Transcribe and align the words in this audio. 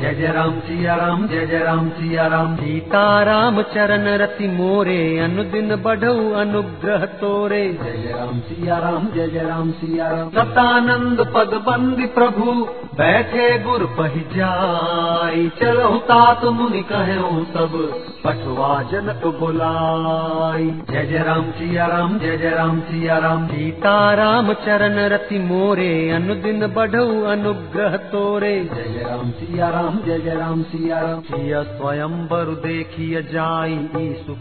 जय 0.00 0.14
जय 0.14 0.26
राम 0.26 0.58
सिया 0.60 0.94
राम 0.94 1.26
जय 1.28 1.46
जय 1.46 1.58
राम 1.58 1.88
सिया 1.88 2.26
राम 2.26 2.56
सीता 2.56 3.22
राम 3.22 3.60
चरण 3.62 4.04
रति 4.16 4.48
मोरे 4.48 4.96
अनुदिन 5.18 5.76
बढ़ऊ 5.76 6.32
अनुग्रह 6.32 7.04
तोरे। 7.20 7.62
जय 7.72 7.96
जय 7.96 8.12
राम 8.12 8.40
सिया 8.40 8.78
राम 8.78 9.06
जय 9.14 9.28
जय 9.28 9.42
राम 9.42 9.70
सिया 9.70 10.08
राम 10.08 10.28
सतानंद 10.30 11.20
पद 11.34 11.54
बंदी 11.68 12.06
प्रभु 12.06 12.52
बैठे 12.98 13.48
गुर 13.58 13.84
पही 13.98 14.20
जाई। 14.36 15.48
चलो 15.60 15.88
तात 16.04 16.44
मुनि 16.44 16.82
कहो 16.82 17.44
सब 17.44 17.72
पठवा 18.26 18.82
जनक 18.82 19.26
बुलाई। 19.40 20.70
जय 20.90 21.06
जय 21.06 21.18
राम 21.18 21.50
सिया 21.50 21.86
राम, 21.86 22.18
जय 22.18 22.36
जय 22.36 22.50
राम 22.50 22.80
सिया 22.80 23.18
राम। 23.18 23.46
सीता 23.46 24.14
राम 24.14 24.52
चरण 24.52 24.94
रति 25.08 25.38
मोरे, 25.38 26.10
अनुदिन 26.10 26.66
बढ़ऊ 26.66 27.22
अनुग्रह 27.22 27.96
तोरे। 27.96 28.64
जय 28.74 28.82
जय 28.82 29.04
राम 29.10 29.30
सिया 29.30 29.68
राम, 29.68 30.00
जय 30.00 30.18
जय 30.18 30.34
राम 30.34 30.62
सिया 30.62 31.00
राम। 31.00 31.20
सिय 31.20 31.62
स्वयं 31.62 32.26
बर 32.26 32.44
देखिय 32.44 33.22
जाई, 33.22 33.72
ईसु 33.96 34.32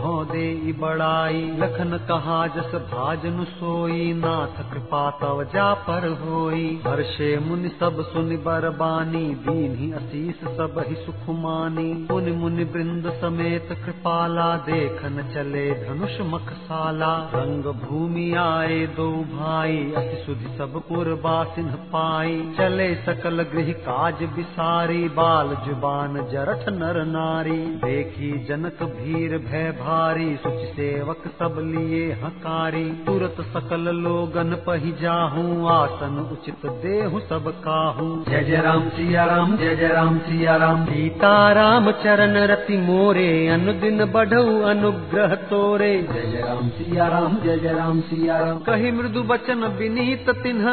धो 0.00 0.24
दे 0.24 0.72
बड़ाई। 0.80 1.52
लखन 1.58 2.00
कहा 2.08 2.46
जस 2.46 2.74
भाजनु 2.74 3.44
सोई, 3.44 4.12
नाथ 4.12 4.72
कृपा 4.72 5.10
तव 5.10 5.44
जा 5.44 5.74
पर 5.74 6.08
होई। 6.08 6.80
हर्षे 6.86 7.38
मुनि 7.38 7.68
सब 7.68 8.02
सुनि 8.02 8.36
बरबानी, 8.36 9.24
दीन्ही 9.24 9.92
असीस 9.92 10.48
सब 10.48 10.84
ही 10.88 10.94
सुख 10.94 11.36
मानी 11.38 12.06
मुनि 12.10 12.32
मुनि 12.32 12.64
वृंद 12.64 13.19
समेत 13.20 13.68
कृपाला 13.84 14.56
देखन 14.56 15.16
चले 15.34 15.64
धनुष 15.70 16.18
मखसाला। 16.20 17.10
रंग 17.34 17.64
भूमि 17.82 18.32
आए 18.34 18.78
दो 18.86 19.10
भाई, 19.10 19.76
अति 19.96 20.22
सुधि 20.26 20.58
सब 20.58 20.80
पुरबासिन 20.88 21.66
पाई। 21.66 22.54
चले 22.58 22.94
सकल 22.94 23.42
गृह 23.42 23.72
काज 23.72 24.22
बिसारी, 24.36 25.08
बाल 25.08 25.48
ज़ुबान 25.66 26.14
जरठ 26.32 26.68
नर 26.68 27.04
नारी। 27.04 27.58
देखी 27.84 28.30
जनक 28.44 28.82
भीर 28.82 29.38
भय 29.38 29.70
भारी, 29.80 30.36
सुच 30.36 30.60
सेवक 30.76 31.22
सब 31.38 31.60
लिए 31.64 32.12
हकारी। 32.12 32.84
तुरत 33.06 33.36
सकल 33.40 33.94
लोगन 33.96 34.54
पही 34.66 34.92
जाहू, 34.92 35.66
आसन 35.66 36.18
उचित 36.32 36.66
देहु 36.66 37.20
सब 37.20 37.50
काहू। 37.64 38.08
जय 38.28 38.44
जय 38.44 38.60
राम 38.60 38.88
सिया 38.88 39.24
राम, 39.24 39.56
जय 39.56 39.76
जय 39.76 39.88
राम 39.88 40.18
सिया 40.18 40.56
राम। 40.56 40.84
सीता 40.84 41.52
राम 41.52 41.90
चरण 41.90 42.36
रति 42.46 42.76
मोरे 43.00 43.48
अनुदिन 43.48 44.04
बढ़ऊ 44.04 44.60
अनुग्रह 44.62 45.34
तोरे। 45.34 45.92
जय 46.02 46.30
जय 46.30 46.40
राम 46.40 46.68
सिया 46.68 47.06
राम 47.08 47.36
जय 47.36 47.56
जय 47.58 47.72
राम 47.72 48.00
सिया 48.00 48.38
राम। 48.38 48.58
कही 48.58 48.90
मृदु 48.90 49.22
बचन 49.22 49.64
विनीत 49.64 50.30
तिन्ह। 50.30 50.66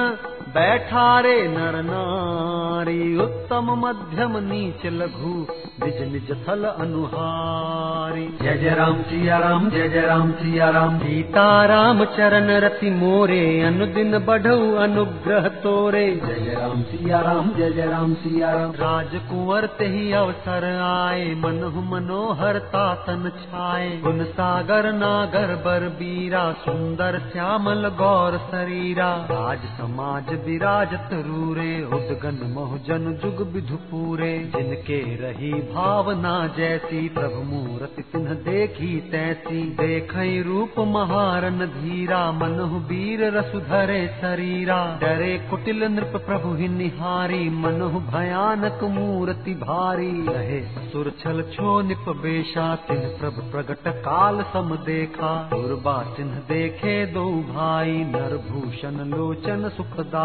बैठारे 0.58 1.36
नर 1.48 1.76
नारी 1.86 3.02
उत्तम 3.22 3.68
मध्यम 3.80 4.38
नीच 4.44 4.86
लघु 4.94 5.34
निज 5.82 5.98
निज 6.14 6.30
थल 6.46 6.64
अनुहारी। 6.66 8.24
जय 8.42 8.58
जय 8.58 8.74
राम 8.76 9.02
सिया 9.02 9.38
राम 9.38 9.70
जय 9.70 9.88
जय 9.90 10.02
राम 10.02 10.32
सिया 10.32 10.70
राम। 10.70 10.98
सीता 11.00 11.44
राम 11.66 12.04
चरण 12.16 12.50
रति 12.60 12.90
मोरे 12.92 13.44
अनुदिन 13.64 14.18
बढ़ऊ 14.26 14.72
अनुग्रह 14.78 15.48
तोरे। 15.64 16.06
जय 16.16 16.40
जय 16.40 16.56
राम 16.56 16.82
सिया 16.84 17.20
राम 17.20 17.52
जय 17.58 17.70
जय 17.72 17.86
राम 17.86 18.14
सिया 18.16 18.52
राम। 18.54 18.72
राजकुंवर 18.80 19.66
ते 19.78 19.88
ही 19.88 20.12
अवसर 20.14 20.66
आए 20.82 21.30
मनहु 21.36 21.86
मनोहर 21.92 22.60
तातन 22.74 23.30
छाए। 23.38 23.90
गुण 24.00 24.24
सागर 24.32 24.92
नागर 24.96 25.56
बर 25.68 25.88
बीरा 26.00 26.44
सुंदर 26.66 27.20
श्यामल 27.30 27.92
गौर 28.00 28.38
शरीरा 28.48 29.14
राज 29.32 29.70
समाज 29.78 30.36
विराजत 30.48 31.10
रूरे 31.24 31.72
उदगन 31.96 32.38
मोह 32.52 32.76
जन 32.84 33.06
जुग 33.24 33.40
विधु 33.54 33.78
पूरे 33.88 34.28
जिनके 34.52 35.00
रही 35.22 35.52
भावना 35.72 36.36
जैसी 36.58 37.00
प्रभु 37.16 37.42
मूरति 37.48 38.04
तिन्ह 38.12 38.34
देखी 38.46 38.92
तैसी 39.12 39.64
देख 39.80 40.14
रूप 40.48 40.80
महारन 40.90 41.66
धीरा 41.74 42.20
मनहु 42.34 42.80
वीर 42.90 43.24
रसु 43.38 43.60
धरे 43.66 43.98
शरीरा 44.22 44.78
डरे 45.02 45.34
कुटिल 45.50 45.84
नृप 45.90 46.16
प्रभु 46.28 46.54
ही 46.62 46.68
निहारी 46.76 47.50
मनहु 47.58 48.00
भयानक 48.08 48.84
मूर्ति 48.96 49.54
भारी 49.66 50.10
रहे 50.30 50.62
सुर 50.88 51.12
छल 51.20 51.42
छो 51.52 51.76
निप 51.90 52.10
बेशा 52.24 52.70
तिन 52.88 53.04
प्रभु 53.20 53.50
प्रगट 53.52 53.92
काल 54.08 54.42
सम 54.54 54.76
देखा 54.86 55.34
दुर्बा 55.52 55.98
चिन्ह 56.16 56.40
देखे 56.50 56.96
दो 57.14 57.28
भाई 57.52 58.00
नर 58.16 58.38
भूषण 58.50 59.06
लोचन 59.14 59.70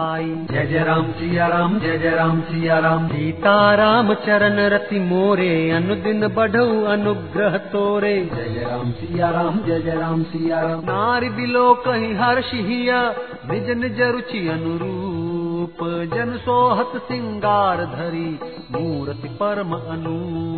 जय 0.02 0.66
जय 0.66 0.84
राम 0.84 1.10
सिया 1.12 1.46
राम 1.46 1.78
जय 1.78 1.98
जय 1.98 2.10
राम 2.10 2.40
सिया 2.40 2.78
राम। 2.78 3.08
सीता 3.08 3.74
राम 3.74 4.14
चरण 4.14 4.58
रति 4.68 4.98
मोरे 5.00 5.70
अनुदिन 5.70 6.26
बढ़ऊ 6.28 6.84
अनुग्रह 6.84 7.56
तोरे। 7.72 8.14
जय 8.34 8.48
जय 8.54 8.64
राम 8.70 8.90
सिया 8.92 9.30
राम 9.30 9.60
जय 9.66 9.80
जय 9.80 9.94
राम 9.94 10.22
सिया 10.22 10.60
राम। 10.60 10.80
नारी 10.80 11.28
बिलो 11.28 11.74
कहीं 11.74 12.14
हर्ष 12.14 12.50
हिया 12.54 13.02
निज 13.50 13.70
निज 13.70 14.00
रुचि 14.00 14.48
अनुरूप। 14.48 15.78
जन 16.14 16.36
सोहत 16.36 16.92
सिंगार 17.02 17.84
धरी 17.84 18.30
मूर्ति 18.72 19.28
परम 19.28 19.72
अनूप 19.72 20.51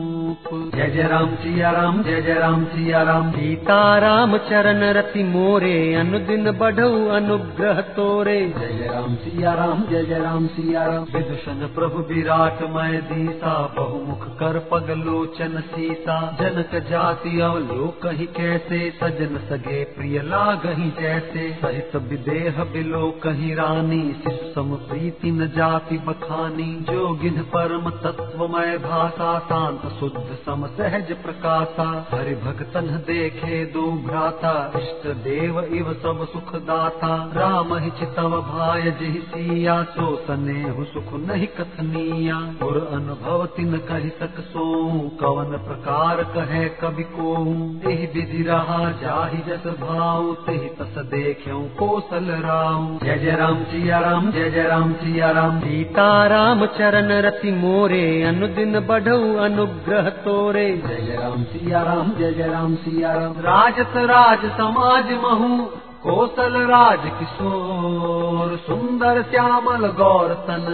जय 0.75 0.91
जय 0.91 1.03
राम 1.03 1.34
सिया 1.34 1.70
राम 1.70 2.03
जय 2.03 2.20
जय 2.22 2.34
राम 2.34 2.65
सिया 2.65 3.03
राम 3.03 3.31
सीता 3.31 3.76
राम 3.98 4.37
चरण 4.48 4.82
रति 4.92 5.22
मोरे 5.25 5.94
अनुदिन 5.94 6.50
बढ़ऊ 6.53 7.06
अनुग्रह 7.09 7.81
तोरे। 7.97 8.37
जय 8.59 8.72
जय 8.78 8.88
राम 8.88 9.15
सिया 9.15 9.53
राम 9.54 9.82
जय 9.91 10.04
जय 10.04 10.19
राम 10.19 10.47
सिया 10.47 10.84
राम 10.87 11.04
विदुषण 11.15 11.66
प्रभु 11.75 12.03
विराट 12.12 12.62
मय 12.70 12.97
दीसा 13.12 13.54
बहुमुख 13.76 14.26
कर 14.38 14.59
पग 14.72 14.91
लोचन 15.04 15.60
सीसा। 15.66 16.19
जनक 16.41 16.75
जाति 16.91 17.41
अवलोक 17.41 18.06
ही 18.12 18.26
कैसे 18.36 18.81
सजन 19.00 19.38
सगे 19.50 19.82
प्रिय 19.97 20.22
लागही 20.22 20.91
जैसे। 21.00 21.48
सहित 21.62 21.97
विदेह 22.10 22.62
बिलो 22.72 23.10
कही 23.25 23.54
रानी 23.54 24.03
शिशु 24.25 24.53
सम 24.53 24.75
प्रीति 24.88 25.31
न 25.31 25.47
जाति 25.56 25.98
बखानी। 25.98 26.71
जोगिन 26.91 27.42
परम 27.54 27.91
तत्वमय 28.04 28.76
भाषा 28.78 29.38
शांत 29.38 29.86
शुद्ध 30.00 30.26
सम 30.44 30.65
सहज 30.69 31.10
प्रकाशा 31.19 31.84
हरि 32.10 32.34
भक्तन 32.37 32.88
देखे 33.06 33.59
दो 33.66 33.82
भ्राता, 34.00 34.50
इष्ट 34.77 35.06
देव 35.19 35.60
इव 35.75 35.93
सब 35.94 36.19
सुख 36.32 36.50
दाता 36.65 37.12
राम 37.34 37.72
ही 37.75 37.91
चितव 37.91 38.34
भाय 38.43 38.91
जिहि 39.00 39.21
सिया, 39.28 39.77
सो 39.91 40.09
सनेहु 40.27 40.84
सुख 40.84 41.12
नहीं 41.21 41.47
कथनिया। 41.56 42.37
और 42.62 42.77
अनुभव 42.93 43.44
तिन 43.47 43.77
कहि 43.88 44.10
सक 44.19 44.41
सो 44.49 44.66
कवन 45.21 45.56
प्रकार 45.66 46.22
कहे 46.34 46.65
कवि 46.81 47.06
को 47.15 47.33
तेहि 47.84 48.06
विधि 48.15 48.43
रहा 48.43 48.78
जाहि 49.03 49.43
जस 49.49 49.66
भाव 49.81 50.33
तेहि 50.47 50.69
तस 50.78 51.00
देख्यौ 51.09 51.60
कौशल 51.78 52.31
राम 52.43 52.87
जय 52.99 53.19
जय 53.19 53.37
राम 53.37 53.62
सिया 53.65 53.99
राम, 54.00 54.31
जय 54.33 54.50
जय 54.50 54.69
राम 54.69 54.93
सिया 54.94 55.31
राम। 55.31 55.59
सीता 55.60 56.06
राम 56.27 56.66
चरण 56.77 57.12
रति 57.22 57.53
मोरे, 57.54 58.04
अनुदिन 58.25 58.81
बढ़ऊ 58.87 59.34
अनुग्रह 59.44 60.10
तोरे। 60.24 60.68
जय 60.76 61.16
राम 61.22 61.42
सिया 61.44 61.82
राम 61.82 62.12
जय 62.14 62.46
राम 62.48 62.74
सिया 62.74 63.12
राम। 63.12 63.32
राजत 63.40 63.96
राज 63.96 64.44
समाज 64.50 65.12
महू। 65.12 65.68
कौशल 66.04 66.56
राज 66.66 67.04
किशोर 67.19 68.56
सुंदर 68.56 69.22
श्यामल 69.22 69.87
गौर 69.98 70.32
तन 70.47 70.66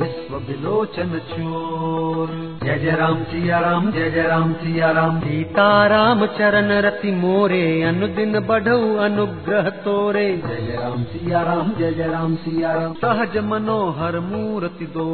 विश्व 0.00 0.36
विलोचन 0.36 1.10
चोर। 1.30 2.28
जय 2.64 2.78
जय 2.78 2.90
राम 2.90 3.22
सिया 3.22 3.58
राम, 3.58 3.90
जय 3.92 4.10
जय 4.10 4.22
राम 4.22 4.52
सिया 4.52 4.90
राम। 4.90 5.18
सीता 5.20 5.86
राम 5.86 6.24
चरण 6.26 6.70
रति 6.80 7.10
मोरे, 7.10 7.82
अनुदिन 7.82 8.38
बढ़ऊ 8.40 8.96
अनुग्रह 8.96 9.68
तोरे। 9.84 10.24
जय 10.36 10.56
जय 10.56 10.76
राम 10.76 11.04
सिया 11.04 11.42
राम, 11.42 11.72
जय 11.78 11.92
जय 11.92 12.06
राम 12.06 12.34
सिया 12.36 12.72
राम। 12.72 12.94
सहज 12.94 13.36
मनोहर 13.44 14.18
मूर्ति 14.20 14.86
दो 14.86 15.06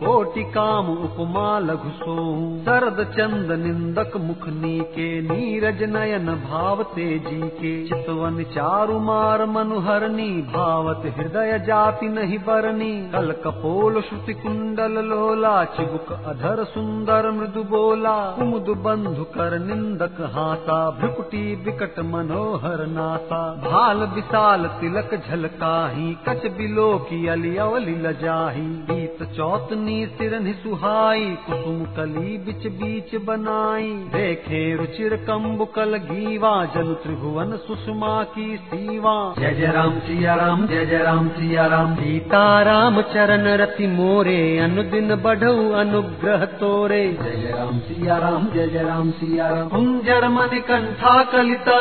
कोटि 0.00 0.44
काम 0.44 0.88
उपमा 0.88 1.58
लघु 1.58 1.90
सो 1.90 2.16
शरद 2.62 3.04
चंद 3.12 3.52
निंदक 3.58 4.16
मुख 4.16 4.48
नीके, 4.48 5.10
नीरज 5.22 5.82
नयन 5.92 6.26
भाव 6.48 6.82
तेज़ी 6.82 7.40
के। 7.60 7.76
चितवन 7.88 8.42
चारु 8.54 9.00
मार 9.02 9.46
मनुहरनी, 9.46 10.30
भावत 10.42 11.02
हृदय 11.16 11.64
जाति 11.66 12.08
नहीं 12.08 12.38
बरनी। 12.38 13.10
कल 13.10 13.32
कपोल, 13.32 14.00
श्रुति 14.00 14.32
कुंडल, 14.32 14.92
लोला, 14.92 15.64
चिबुक, 15.64 16.12
अधर 16.12 16.64
सुंदर, 16.64 17.30
मृदु 17.30 17.62
बोला। 17.62 18.30
कुमुद 18.30 18.62
बंधु 18.62 19.24
कर 19.24 19.58
निंदक 19.58 20.30
हासा, 20.34 20.90
भ्रुकुटी 20.90 21.54
विकट 21.54 21.98
मनोहर 21.98 22.86
नासा। 22.86 23.54
भाल 23.70 23.96
विशाल 23.96 24.66
तिलक 24.66 25.22
झलकाही, 25.28 26.16
कच 26.28 26.46
बिलो 26.52 26.98
की 26.98 27.26
अली 27.26 27.56
अवली 27.56 27.96
लजाही। 27.96 28.60
बीत 28.60 29.22
चौतनी 29.36 30.06
सिरन 30.06 30.52
सुहाई 30.52 31.36
कुसुम 31.50 31.84
कली 31.84 32.38
बिच 32.38 32.72
बीच 32.72 33.24
बनाई। 33.24 33.90
देखे 33.90 34.76
रुचिर 34.76 35.16
कम्बुकल 35.16 35.96
गीवा, 35.96 36.64
जनु 36.64 36.94
त्रिभुवन 36.94 37.56
सुषमा 37.56 38.24
की 38.24 38.56
सी 38.56 38.91
नीवा 38.92 39.12
जय 39.38 39.54
जय 39.54 39.66
राम 39.66 39.98
सिया 39.98 40.34
राम 40.34 40.66
जय 40.66 40.84
जय 40.86 40.98
राम 40.98 41.28
सिया 41.28 41.66
राम 41.66 41.94
सीता 41.94 42.40
राम 42.62 43.00
चरण 43.12 43.46
रति 43.56 43.86
मोरे 43.86 44.40
अनुदिन 44.58 45.14
बढ़ऊ 45.16 45.70
अनुग्रह 45.72 46.44
तोरे। 46.60 47.00
जय 47.22 47.36
जय 47.36 47.52
राम 47.52 47.78
सिया 47.78 48.16
राम 48.18 48.46
जय 48.54 48.66
जय 48.66 48.82
राम 48.82 49.10
सिया 49.10 49.48
राम 49.48 49.68
कुंजर 49.68 50.28
मन 50.28 50.58
कंठा 50.68 51.14
कलिता 51.24 51.78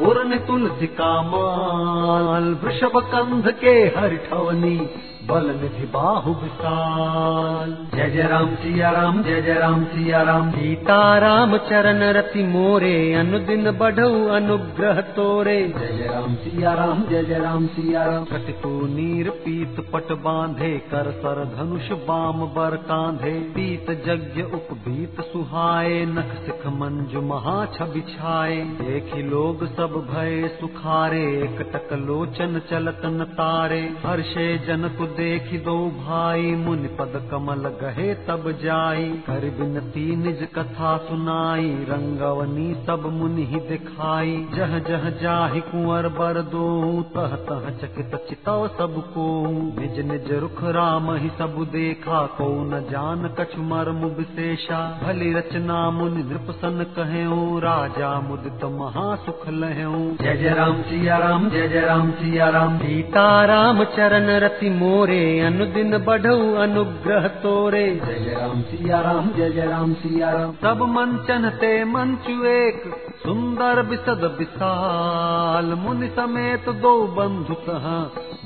उर्न 0.00 0.38
तुलसी 0.38 0.86
का 1.00 1.12
माल। 1.22 2.52
वृषभ 2.64 3.00
कंध 3.14 3.50
के 3.60 3.74
हरिठवनी 3.96 4.76
बल 5.30 5.46
निधि 5.50 5.86
बाहु 5.86 6.32
विशाल। 6.34 7.76
जय 7.94 8.10
जय 8.10 8.22
राम 8.22 8.54
सिया 8.54 8.90
राम 8.90 9.22
जय 9.22 9.40
जय 9.42 9.54
राम 9.54 9.84
सिया 9.84 10.22
राम। 10.22 10.50
सीताराम 10.50 11.56
चरण 11.68 12.02
रति 12.12 12.42
मोरे 12.44 12.92
अनुदिन 13.14 13.70
बढ़ऊ 13.78 14.26
अनुग्रह 14.28 15.00
तोरे। 15.16 15.56
जय 15.78 15.96
जय 15.98 16.08
राम 16.08 16.34
सिया 16.34 16.72
राम 16.74 17.02
जय 17.10 17.22
जय 17.22 17.38
राम 17.38 17.66
सिया 17.66 18.04
राम। 18.04 18.26
पीत 19.40 19.80
पट 19.92 20.12
बांधे 20.22 20.70
कर 20.90 21.10
सर 21.10 21.42
धनुष 21.56 21.90
बाम 22.08 22.40
बर 22.54 22.76
कांधे। 22.84 23.32
पीत 23.50 23.90
यज्ञ 24.08 24.42
उपबीत 24.42 25.20
सुहाए 25.20 26.04
नख 26.08 26.34
सिख 26.46 26.66
मंजु 26.74 27.20
महा 27.20 27.54
छवि 27.74 28.00
छाए। 28.08 28.56
देखी 28.80 29.22
लोग 29.22 29.64
सब 29.76 29.96
भय 30.10 30.48
सुखारे 30.60 31.24
कटक 31.58 31.92
लोचन 32.00 32.60
चलत 32.70 33.02
न 33.06 33.24
तारे। 33.32 33.80
हर्षे 34.06 34.46
जनक 34.58 35.00
देखी 35.20 35.58
दो 35.58 35.76
भाई, 35.90 36.42
मुनि 36.42 36.88
पद 36.88 37.28
कमल 37.30 37.68
गहे 37.80 38.14
तब 38.14 38.44
जाई। 38.62 39.04
कर 39.04 39.40
बिनती 39.58 40.16
निज 40.16 40.48
कथा 40.54 40.96
सुनाई, 40.96 41.68
रंगवनी 41.88 42.74
सब 42.86 43.06
मुनि 43.06 43.44
ही 43.44 43.60
दिखाई। 43.60 44.48
जह 44.54 44.78
जह 44.78 45.10
जाहि 45.10 45.60
कुंवर 45.60 46.08
बर 46.08 46.40
दो, 46.42 46.64
तह 47.02 47.34
तह 47.48 47.70
चकित 47.70 48.14
चितव 48.28 48.68
सबको। 48.78 49.26
निज 49.80 50.00
निज 50.10 50.32
रुख 50.32 50.64
राम 50.64 51.10
ही 51.14 51.28
सब 51.38 51.66
देखा, 51.72 52.26
को 52.26 52.48
न 52.64 52.80
जान 52.90 53.28
कछु 53.40 53.62
मर्म 53.62 54.04
विशेषा। 54.18 55.00
भली 55.04 55.32
रचना 55.34 55.90
मुनि 55.90 56.22
नृपसन 56.22 56.86
कहो 56.98 57.58
राजा 57.58 58.20
मुदित 58.20 58.64
महा 58.64 59.14
सुख 59.16 59.48
लहो 59.48 60.16
जय 60.24 60.36
जय 60.36 60.54
राम 60.54 60.82
सिया 60.82 61.16
राम, 61.18 61.50
जय 61.50 61.68
जय 61.68 61.80
राम 61.80 62.10
सिया 62.10 62.48
राम। 62.48 62.78
सीताराम 62.78 63.84
चरण 63.84 64.26
रति 64.40 64.70
मोरे 65.00 65.40
अनुदिन 65.40 65.98
बढ़ऊ 65.98 66.54
अनुग्रह 66.54 67.28
तोरे। 67.28 68.00
जय 68.06 68.34
राम 68.40 68.62
सिया 68.62 69.00
राम 69.00 69.30
जय 69.32 69.50
जय 69.50 69.66
राम 69.66 69.92
सिया 69.94 70.30
राम 70.30 70.52
सब 70.52 70.82
मन 70.82 71.24
चनते 71.28 71.84
मंचु 71.84 72.44
एक 72.44 72.82
सुंदर 73.22 73.82
विशद 73.82 74.36
विशाल। 74.38 75.64
मुनि 75.64 76.08
समेत 76.08 76.68
दो 76.68 76.92
बंधु 77.06 77.54
कह 77.54 77.86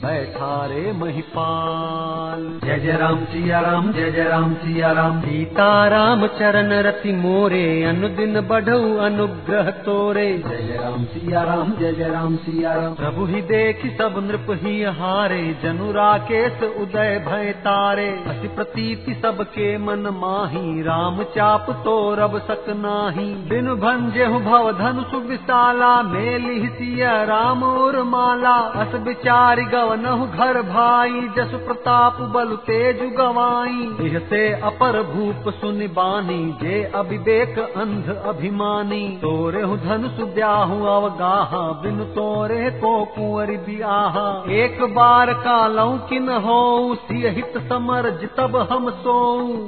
बैठा 0.04 0.54
रे 0.66 0.92
महिपाल। 0.92 2.40
जय 2.64 2.78
जय 2.78 2.96
राम 2.96 3.24
सिया 3.24 3.60
राम 3.60 3.90
जय 3.92 4.10
जय 4.10 4.24
राम 4.24 4.52
सिया 4.54 4.90
राम। 4.92 5.20
सीता 5.20 5.68
राम 5.88 6.26
चरण 6.38 6.72
रति 6.86 7.12
मोरे 7.12 7.62
अनुदिन 7.84 8.40
बढ़ऊ 8.40 8.96
अनुग्रह 8.96 9.70
तोरे। 9.86 10.26
जय 10.38 10.56
जय 10.58 10.76
राम 10.82 11.04
सिया 11.04 11.42
राम 11.42 11.72
जय 11.72 11.92
जय 11.92 12.08
राम 12.08 12.36
सिया 12.36 12.72
राम। 12.72 12.94
प्रभु 12.94 13.24
ही 13.24 13.40
देखी 13.42 13.90
सब 13.90 14.18
नृप 14.24 14.46
ही 14.62 14.82
हारे 14.98 15.40
जनु 15.62 15.90
राकेश 15.92 16.62
उदय 16.82 17.18
भय 17.28 17.52
तारे। 17.60 18.08
अति 18.26 18.48
प्रतीति 18.48 19.14
सबके 19.14 19.66
मन 19.78 20.06
माही 20.18 20.82
राम 20.82 21.22
चाप 21.36 21.70
तो 21.84 21.96
रब 22.14 22.38
सक 22.42 22.70
नाही। 22.78 23.26
बिनु 23.48 23.76
भंजेहु 23.76 24.40
भव 24.40 24.70
धनुष 24.78 25.14
विशाला 25.30 25.94
मेली 26.02 26.68
सिया 26.68 27.16
राम 27.24 27.62
और 27.64 28.02
माला। 28.10 28.56
अस 28.84 28.94
विचारि 29.04 29.64
गवनहु 29.94 30.26
घर 30.26 30.62
भाई, 30.62 31.20
जस 31.36 31.52
प्रताप 31.54 32.16
बल 32.20 32.56
तेजु 32.56 33.08
गवाई। 33.08 34.06
इह 34.06 34.18
से 34.18 34.52
अपर 34.60 35.02
भूप 35.02 35.52
सुनि 35.54 35.86
बानी, 35.88 36.38
जे 36.62 36.92
अभिवेक 36.94 37.58
अंध 37.58 38.08
अभिमानी। 38.26 39.08
तोरे 39.22 39.62
हूँ 39.62 39.76
धनुष 39.78 40.34
ब्याहु 40.34 40.84
अवगाहा, 40.84 41.60
बिन 41.82 41.98
तोरे 42.14 42.70
को 42.70 43.04
कुंवर 43.04 43.46
बियाहा। 43.46 44.26
एक 44.50 44.82
बार 44.82 45.32
कालऊ 45.32 45.96
किन 45.98 46.28
हो 46.28 46.58
सिय 46.94 47.28
हित 47.28 47.52
समर 47.68 48.10
जितब 48.20 48.56
हम 48.72 48.90
सो 48.90 49.16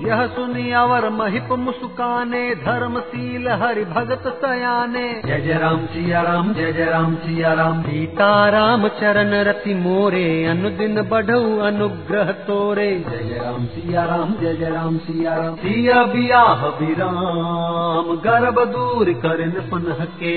यह 0.09 0.27
सुनि 0.27 0.71
अवर 0.73 1.09
महिप 1.11 1.49
मुस्काने, 1.59 2.55
धर्मशील 2.55 3.49
हरि 3.49 3.85
भगत 3.85 4.23
सयाने। 4.45 5.07
जय 5.27 5.41
जय 5.41 5.59
राम 5.59 5.87
सिया 5.87 6.23
राम, 6.23 6.53
जय 6.55 6.73
जय 6.73 6.85
राम 6.85 7.15
सिया 7.15 7.53
राम। 7.53 7.83
सीता 7.83 8.49
राम 8.49 8.89
चरण 8.89 9.31
रति 9.45 9.75
मोरे 9.75 10.16
अनुदिन 10.47 11.03
बढ़ऊ 11.03 11.59
अनुग्रह 11.61 12.31
तोरे। 12.47 12.91
जय 13.09 13.39
राम 13.45 13.65
सिया 13.67 14.05
राम 14.05 14.35
जय 14.41 14.55
जय 14.55 14.71
राम 14.71 14.97
सिया 14.99 15.35
राम। 15.35 15.57
सिया 15.57 16.03
बियाह 16.05 16.65
विराम 16.79 18.15
गर्भ 18.27 18.61
दूर 18.73 19.13
करन 19.13 19.51
पनह 19.71 20.05
के। 20.21 20.35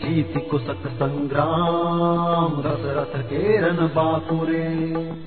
जीत 0.00 0.34
कुशक 0.50 0.86
संग्राम 0.86 2.54
दशरथ 2.62 3.18
के 3.22 3.56
रन 3.60 3.86
बाकुरे 3.96 4.62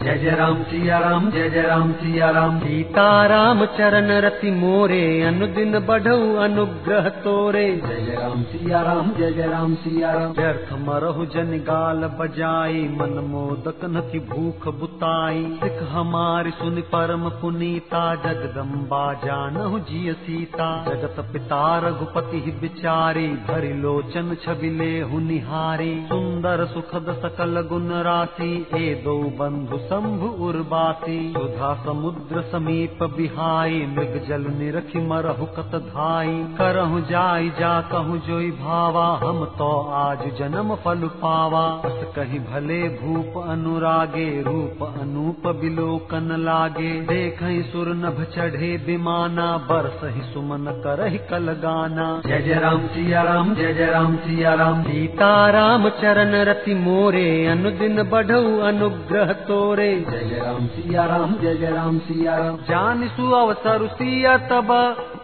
जय 0.04 0.18
जय 0.18 0.36
राम 0.36 0.64
सिया 0.64 0.98
राम 1.00 1.30
जय 1.32 1.50
जय 1.50 1.62
राम 1.62 1.92
सिया 1.94 2.30
राम। 2.30 2.60
सीताराम 2.60 3.66
चरण 3.78 4.12
रति 4.22 4.52
मोरे 4.52 5.04
अनुदिन 5.22 5.80
बढ़ऊ 5.80 6.36
अनुग्रह 6.36 7.10
तोरे। 7.24 7.66
जय 7.88 8.02
जय 8.02 8.16
राम 8.22 8.44
सिया 8.44 8.82
राम 8.82 9.12
जय 9.20 9.32
जय 9.32 9.48
राम 9.48 9.76
सिया 9.76 10.12
राम। 10.12 10.32
व्यर्थ 10.32 10.74
मरहु 10.80 11.26
जन 11.26 11.52
गाल 11.64 12.02
बजाई 12.20 12.82
मन 12.92 13.20
मोदक 13.28 13.83
न 13.84 14.02
की 14.02 14.20
भूख 14.20 14.74
बुताई। 14.76 15.60
सिख 15.64 15.90
हमारी 15.92 16.52
सुन 16.52 16.82
परम 16.82 17.30
पुनीता। 17.30 18.16
जगदम्बा 18.16 19.14
जानहु 19.14 19.80
जिय 19.80 20.14
सीता। 20.14 20.84
जगत 20.84 21.30
पिता 21.34 21.80
रघुपति 21.80 22.58
बिचारी। 22.62 23.28
भरि 23.28 23.74
लोचन 23.74 24.38
छबिले 24.44 25.04
निहारी। 25.20 26.06
सुंदर 26.10 26.66
सुखद 26.66 27.22
सकल 27.22 27.62
गुण 27.62 27.90
राशि 27.90 28.68
ए 28.76 29.02
दो 29.06 29.18
बंधु 29.24 29.78
शंभु 29.78 30.46
उर्वासी 30.46 31.34
सुधा 31.38 31.84
समुद्र 31.86 32.42
समीप 32.42 33.04
बिहाई 33.04 33.86
मृग 33.86 34.26
जल 34.28 34.42
निरखि 34.42 35.00
मरहु 35.00 35.46
कत 35.46 35.76
धाई। 35.76 36.56
करहु 36.58 37.02
जाई 37.02 37.50
जा 37.50 37.82
कहु 37.82 38.18
जोई 38.18 38.52
भावा। 38.52 39.20
हम 39.24 39.46
तो 39.46 39.82
आज 39.92 40.36
जन्म 40.40 40.76
फल 40.76 41.08
पावा। 41.08 41.82
कहीं 42.16 42.40
भले 42.40 42.84
भूप 42.84 43.44
अनुरागे 43.74 44.26
रूप 44.42 44.82
अनूप 44.84 45.48
बिलोकन 45.60 46.28
लागे 46.40 46.90
देख 47.02 47.40
सुर 47.68 47.88
नभ 47.96 48.20
चढ़े 48.36 48.70
विमाना 48.86 49.46
बरस 49.70 50.04
ही 50.16 50.22
सुमन 50.24 50.72
करहि 50.84 51.18
कल 51.30 51.54
गाना 51.64 52.06
जय 52.26 52.42
जय 52.42 52.60
राम 52.60 52.86
सिया 52.88 53.22
राम 53.24 53.54
जय 53.56 53.74
जय 53.74 53.86
राम 53.88 54.16
सिया 54.18 54.54
राम 54.54 54.84
सीताराम 54.84 55.90
चरण 56.02 56.36
रति 56.44 56.76
मोरे 56.76 57.26
अनुदिन 57.48 58.04
बढ़ऊ 58.12 58.60
अनुग्रह 58.64 59.34
तोरे 59.44 59.90
जय 60.04 60.24
जय 60.26 60.40
राम 60.40 60.68
सिया 60.76 61.06
राम 61.06 61.36
जय 61.42 61.56
जय 61.56 61.72
राम 61.72 62.00
सिया 62.04 62.38
राम 62.38 62.58
जान 62.70 63.08
सु 63.08 63.32
अवसर 63.36 63.88
सिया 63.94 64.38
तब 64.50 64.72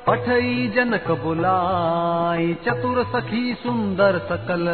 पठई 0.10 0.68
जनक 0.76 1.10
बुलाई 1.24 2.54
चतुर 2.66 3.04
सखी 3.10 3.54
सुंदर 3.54 4.18
सकल 4.30 4.66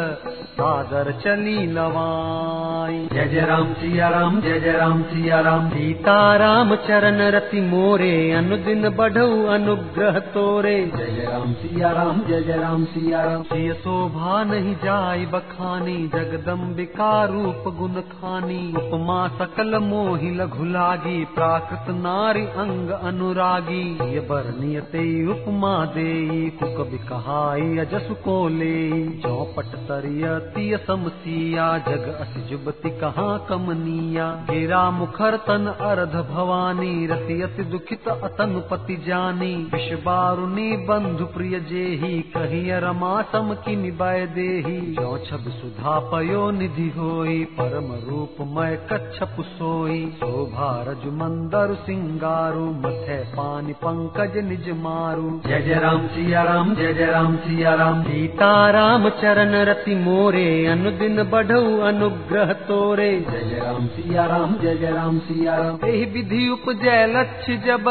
सादर 0.52 1.10
चली 1.24 1.66
लवाई 1.66 3.08
जय 3.12 3.26
जय 3.28 3.40
राम 3.40 3.72
सिया 3.72 4.08
राम 4.08 4.40
जय 4.40 4.60
जय 4.60 4.72
राम 4.72 5.02
सिया 5.02 5.40
राम। 5.40 5.68
सीताराम 5.70 6.74
चरण 6.76 7.20
रति 7.30 7.60
मोरे 7.60 8.32
अनुदिन 8.32 8.88
बढ़ऊ 8.90 9.44
अनुग्रह 9.46 10.18
तोरे। 10.18 10.74
जय 10.96 11.10
जय 11.16 11.28
राम 11.32 11.52
सिया 11.52 11.90
राम 11.90 12.20
जय 12.20 12.40
जय 12.42 12.56
राम 12.56 12.84
सिया 12.84 13.24
राम। 13.24 13.42
सिय 13.42 13.72
शोभा 13.74 14.42
नहीं 14.44 14.74
जाय 14.76 15.26
बखानी 15.26 15.96
जगदम्बिका 16.14 17.12
रूप 17.24 17.68
गुण 17.78 18.00
खानी। 18.14 18.62
उपमा 18.76 19.20
सकल 19.38 19.78
मोहि 19.82 20.30
लघु 20.30 20.64
लागी 20.70 21.24
प्राकृत 21.34 21.94
नारी 21.98 22.46
अंग 22.56 22.90
अनुरागी। 23.02 23.84
ये 24.14 24.20
बरनियते 24.30 25.24
उपमा 25.26 25.84
देई 25.84 26.50
कुक 26.50 26.86
बिकहाई 26.86 27.78
अजस 27.78 28.08
को 28.24 28.48
ले। 28.48 29.08
चौपट 29.20 29.64
तरियति 29.64 30.78
समसिया, 30.86 31.78
जग 31.78 32.16
अस 32.20 32.50
जुबति 32.50 32.90
कहाँ 32.90 33.46
कमनिया। 33.48 34.46
गिरा 34.50 34.90
मुखर 34.90 35.36
तन 35.36 35.66
अर्ध 35.80 36.30
भवानी 36.30 37.06
रतियति 37.06 37.64
दुखित 37.64 38.08
अतनु 38.08 38.60
पति 38.60 38.96
जानी। 39.06 39.54
विष 39.74 40.04
बारुनी 40.04 40.76
बंधु 40.76 41.24
प्रिय 41.24 41.60
जेही 41.60 42.20
कहिय 42.20 42.80
रमा 42.80 43.22
सम 43.22 43.54
किमि 43.54 43.90
बय 43.90 44.26
देही। 44.26 44.80
जो 44.80 45.18
छब 45.18 45.50
सुधा 45.50 45.98
पयो 46.00 46.50
निधि 46.50 46.88
होई, 46.98 47.44
परम 47.44 48.10
रूप 48.10 48.36
मय 48.40 48.76
कच्छप 48.92 49.36
सोई। 49.40 50.06
शोभा 50.06 50.84
रजु 50.88 51.10
मंदरु 51.10 51.74
सिंगारु, 51.74 52.64
मथे 52.64 53.18
पानी 53.24 53.72
पंकज 53.72 54.36
निज 54.36 54.68
मार 54.68 55.05
मारू। 55.06 55.28
जय 55.46 55.60
जय 55.60 55.74
राम 55.74 56.06
सिया 56.06 56.42
राम 56.42 56.74
जय 56.74 56.92
जय 56.94 57.06
राम 57.06 57.36
सिया 57.36 57.74
राम। 57.74 58.02
सीता 58.02 58.70
राम 58.70 59.08
चरण 59.08 59.54
रति 59.64 59.94
मोरे 59.94 60.66
अनुदिन 60.66 61.22
बढ़ऊ 61.22 61.78
अनुग्रह 61.80 62.52
तोरे। 62.68 63.10
जय 63.20 63.44
जय 63.50 63.60
राम 63.60 63.86
सिया 63.86 64.24
राम 64.26 64.56
जय 64.58 64.74
जय 64.76 64.90
राम 64.90 65.18
सिया 65.18 65.56
राम। 65.56 65.88
एहि 65.88 66.04
विधि 66.04 66.48
उपजय 66.48 67.06
लक्ष्य 67.06 67.56
जब 67.66 67.86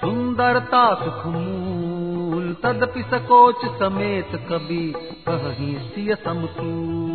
सुंदरता 0.00 0.84
सुख 0.94 1.22
तदपि 2.62 3.02
सकोच 3.02 3.64
समेत 3.78 4.32
कवि 4.48 4.84
कहीं 5.28 5.74
सिय 5.88 6.14
समतूल 6.14 7.13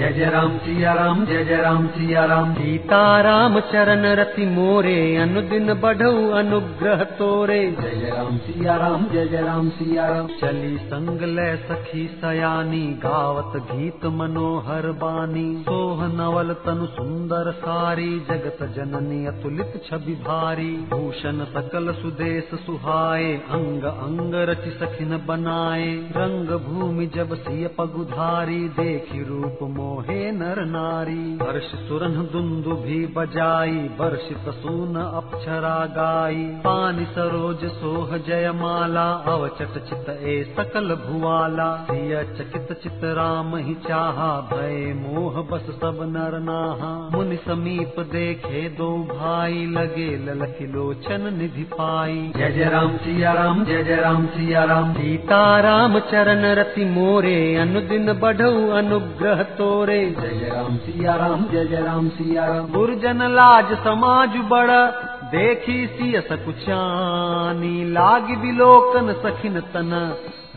जय 0.00 0.12
जय 0.12 0.24
राम 0.24 0.56
सिया 0.58 0.92
राम 0.92 1.24
जय 1.26 1.44
जय 1.44 1.56
राम 1.56 1.86
सिया 1.86 2.24
राम 2.24 2.52
सीता 2.54 3.20
राम 3.20 3.58
चरण 3.60 4.04
रति 4.18 4.44
मोरे 4.46 5.16
अनुदिन 5.16 5.72
बढ़ऊ 5.74 6.30
अनुग्रह 6.30 7.02
तोरे। 7.18 7.58
जय 7.80 7.90
जय 7.90 8.10
राम 8.10 8.38
सिया 8.38 8.76
राम 8.76 9.04
जय 9.04 9.26
जय 9.26 9.42
राम 9.42 9.68
सिया 9.70 10.06
राम 10.06 10.28
चली 10.40 10.76
संग 10.84 11.22
ले 11.22 11.56
सखी 11.56 12.06
सयानी 12.20 12.80
गावत 13.02 13.60
गीत 13.72 14.06
मनोहर 14.12 14.90
बानी। 15.02 15.44
सोह 15.60 16.06
नवल 16.14 16.54
तनु 16.64 16.86
सुंदर 16.86 17.52
सारी 17.58 18.08
जगत 18.30 18.64
जननी 18.76 19.20
अतुलित 19.26 19.80
छवि 19.90 20.14
भारी। 20.22 20.70
भूषण 20.90 21.44
सकल 21.50 21.92
सुदेश 21.92 22.48
सुहाए 22.60 23.32
अंग 23.50 23.84
अंग 23.84 24.40
रचि 24.50 24.70
सखिन 24.80 25.16
बनाए। 25.26 25.92
रंग 26.16 26.56
भूमि 26.66 27.06
जब 27.14 27.36
सिय 27.42 27.66
पगुधारी 27.78 28.60
देखी 28.80 29.22
रूप 29.24 29.58
मोहे 29.90 30.30
नर 30.30 30.58
नारी। 30.64 31.22
हर्ष 31.42 31.68
सुरन 31.78 32.12
दुंदु 32.32 32.74
भी 32.80 32.98
बजाई 33.06 33.78
वर्षित 34.00 34.44
सून 34.54 34.96
अप्सरा 34.96 35.72
गाई। 35.86 36.44
पानी 36.64 37.04
सरोज 37.06 37.64
सोह 37.72 38.16
जय 38.18 38.50
माला 38.54 39.06
अवचट 39.28 39.78
चित 39.88 40.10
ए 40.24 40.34
सकल 40.50 40.94
भुआला। 41.00 41.66
सिय 41.82 42.14
चकित 42.34 42.68
चित 42.82 43.00
राम 43.18 43.56
ही 43.56 43.74
चाहा 43.88 44.28
भय 44.52 44.92
मोह 44.96 45.40
बस 45.50 45.66
सब 45.72 45.98
नर 46.10 46.38
नाहा। 46.40 46.92
मुनि 47.12 47.36
समीप 47.46 47.98
देखे 48.12 48.62
दो 48.78 48.88
भाई 49.10 49.66
लगे 49.72 50.08
ललक 50.26 50.62
लोचन 50.70 51.28
निधि 51.34 51.64
पाई। 51.72 52.16
जय 52.36 52.52
जय 52.52 52.68
राम 52.68 52.96
सिया 52.98 53.32
राम 53.32 53.64
जय 53.64 53.82
जय 53.82 53.96
राम 53.96 54.26
सिया 54.28 54.64
राम। 54.66 54.94
सीता 54.94 55.42
राम 55.60 55.98
चरण 56.12 56.46
रति 56.60 56.84
मोरे 56.92 57.36
अनुदिन 57.56 58.12
बढ़ऊ 58.20 58.66
अनुग्रह 58.76 59.42
तोरे 59.58 59.78
जय 59.86 60.30
जय 60.30 60.48
राम 60.48 60.76
सिया 60.76 61.14
राम 61.16 61.44
जय 61.44 61.64
जय 61.64 61.80
राम 61.80 62.08
सिया 62.08 62.44
राम। 62.46 62.66
गुरजन 62.72 63.22
लाज 63.22 63.72
समाज 63.72 64.36
बड़ 64.36 64.70
देखी 65.30 65.86
सिय 65.86 66.20
सकुचानी 66.20 67.84
लाग 67.92 68.22
बिलोकन 68.22 69.12
सखिन 69.12 69.60
तन 69.60 69.90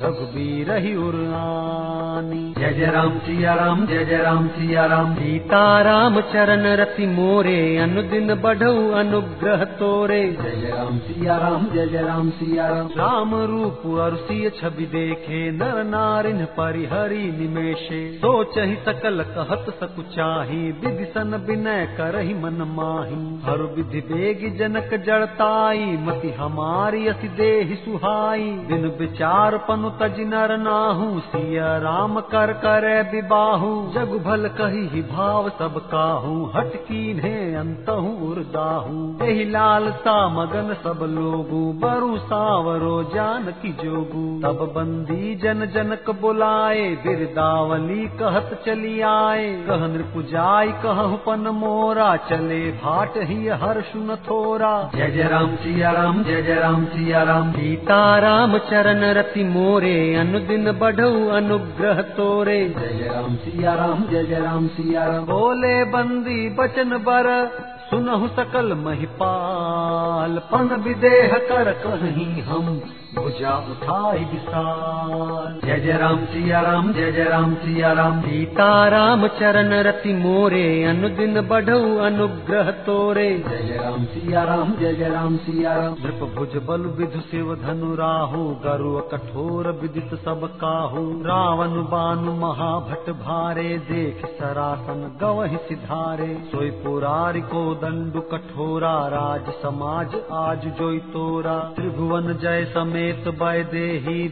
रघुबीर 0.01 0.71
ही 0.75 0.95
उरानी 0.97 2.53
जय 2.57 2.71
जय 2.73 2.85
राम 2.85 3.17
सिया 3.19 3.53
राम 3.53 3.85
जय 3.88 4.05
जय 4.05 4.17
राम 4.17 4.47
सिया 4.47 4.85
राम 4.85 5.13
सीता 5.15 5.59
राम 5.81 6.19
चरण 6.31 6.65
रति 6.75 7.07
मोरे 7.07 7.59
अनुदिन 7.77 8.33
बढ़ऊ 8.35 8.89
अनुग्रह 8.91 9.63
तोरे। 9.73 10.21
जय 10.33 10.55
जय 10.62 10.71
राम 10.71 10.97
सिया 11.00 11.38
राम 11.38 11.67
जय 11.73 11.88
जय 11.88 12.01
राम 12.01 12.29
सिया 12.29 12.67
राम 12.67 12.88
राम 12.97 13.35
रूप 13.43 13.85
और 13.97 14.15
सिय 14.23 14.50
छवि 14.50 14.85
देखे 14.85 15.43
नर 15.51 15.83
नारिन 15.83 16.43
परिहरि 16.57 17.21
निमेशे 17.38 18.01
सोच 18.17 18.57
ही 18.57 18.75
सकल 18.85 19.23
कहत 19.29 19.71
सकुचाही 19.79 20.71
विधि 20.81 21.05
सन 21.05 21.35
विनय 21.47 21.85
करहि 21.97 22.33
मन 22.33 22.65
माही। 22.71 23.21
हर 23.45 23.62
विधि 23.75 24.01
बेग 24.09 24.43
जनक 24.57 24.93
जड़ताई 25.05 25.85
मति 26.01 26.33
हमारी 26.39 27.07
अति 27.07 27.27
देहि 27.38 27.75
सुहाई। 27.75 28.51
दिन 28.67 28.91
विचार 29.00 29.57
पनु 29.69 29.83
तज 29.90 30.20
नर 30.28 30.56
नाहू 30.58 31.20
सिया 31.20 31.78
राम 31.78 32.20
कर 32.20 32.54
करे 32.54 32.96
विबाहू 33.12 33.70
जग 33.96 34.12
भल 34.25 34.48
कही 34.58 34.88
ही 34.88 35.02
भाव 35.02 35.50
सब 35.50 35.78
काहू 35.92 36.34
हटकी 36.56 37.13
ने 37.13 37.34
अंतहू 37.56 38.12
उर्दाहू 38.30 39.02
एहि 39.25 39.46
लालसा 39.46 40.16
मगन 40.30 40.74
सब 40.84 41.04
लोगू 41.10 41.62
बरु 41.84 42.18
सावरो 42.18 42.94
जान 43.16 43.46
की 43.62 43.72
जोगू। 43.84 44.25
तब 44.44 44.63
बंदी 44.75 45.36
जन 45.36 45.66
जनक 45.66 46.10
बुलाए 46.22 46.90
बिरदावली 47.06 48.08
कहत 48.20 48.63
चली 48.66 49.02
आए। 49.02 49.46
कह 49.70 49.88
नृपुजाई 49.88 50.72
कहु 50.84 51.18
पन 51.18 51.48
मोरा 51.56 52.16
चले 52.30 52.62
भाट 52.84 53.18
ही 53.24 53.48
हर 53.48 53.82
सुन 53.82 54.16
थोरा। 54.16 54.74
जय 54.96 55.08
जय 55.08 55.28
राम 55.28 55.56
सिया 55.56 55.92
राम 55.92 56.24
जय 56.24 56.42
जय 56.42 56.56
राम 56.56 56.86
सिया 56.86 57.24
राम। 57.24 57.52
सीता 57.52 58.02
राम 58.20 58.58
चरण 58.58 59.04
रति 59.13 59.44
मोरे। 59.44 59.73
अनुदिन 59.75 60.72
बढ़ऊ 60.72 61.27
अनुग्रह 61.27 62.01
तोरे। 62.01 62.70
जय 62.70 62.88
जय 62.88 63.10
राम 63.13 63.36
सिया 63.36 63.74
राम 63.74 64.03
जय 64.12 64.24
जय 64.24 64.39
राम 64.39 64.68
सिया 64.68 65.06
राम 65.06 65.25
बोले 65.25 65.84
बंदी 65.84 66.50
बचन 66.50 66.89
बर 66.89 67.51
सुनहु 67.89 68.27
सकल 68.27 68.74
महिपाल। 68.74 70.38
पन 70.38 70.82
विदेह 70.84 71.38
कर 71.38 71.72
कहीं 71.72 72.42
हम। 72.42 72.82
भुजा 73.13 73.51
उठाई 73.72 74.20
विशाल। 74.20 75.60
जय 75.65 75.79
जय 75.79 75.98
राम 75.98 76.25
सिया 76.25 76.62
राम, 76.62 76.93
जय 76.93 77.12
जय 77.12 77.24
राम 77.24 77.55
सिया 77.55 77.91
राम। 77.91 78.22
सीता 78.22 78.88
राम 78.88 79.27
चरण 79.27 79.74
रति 79.74 80.13
मोरे, 80.13 80.84
अनुदिन 80.84 81.41
बढ़ऊ 81.41 81.98
अनुग्रह 81.98 82.72
तोरे। 82.72 83.43
जय 83.50 83.58
जय 83.58 83.77
राम 83.77 84.05
सिया 84.05 84.43
राम, 84.43 84.75
जय 84.75 84.93
जय 84.93 85.10
राम 85.10 85.38
सिया 85.38 85.74
राम। 85.74 85.96
नृप 86.00 86.36
भुज 86.36 86.63
बल 86.65 86.82
विधु 86.82 87.20
शिव 87.20 87.55
धनु 87.55 87.96
राहु, 87.96 88.43
गरु 88.50 89.00
कठोर 89.00 89.72
विदित 89.82 90.15
सब 90.15 90.50
काहू। 90.55 91.24
रावण 91.25 91.70
बानु 91.70 92.34
महाभट 92.34 93.12
भारे, 93.12 93.77
देख 93.77 94.25
सरासन 94.25 95.17
गवहि 95.22 95.58
सिधारे। 95.58 96.41
सोई 96.51 96.70
पुरारि 96.70 97.41
को 97.41 97.74
दंडु 97.74 98.22
कठोरा, 98.22 99.08
राज 99.08 99.53
समाज 99.53 100.15
आज 100.32 100.67
जोई 100.79 100.98
तोरा। 100.98 101.58
त्रिभुवन 101.75 102.34
जय 102.34 102.72
समेत 103.03 103.27
बय 103.27 103.63
देही 103.63 104.27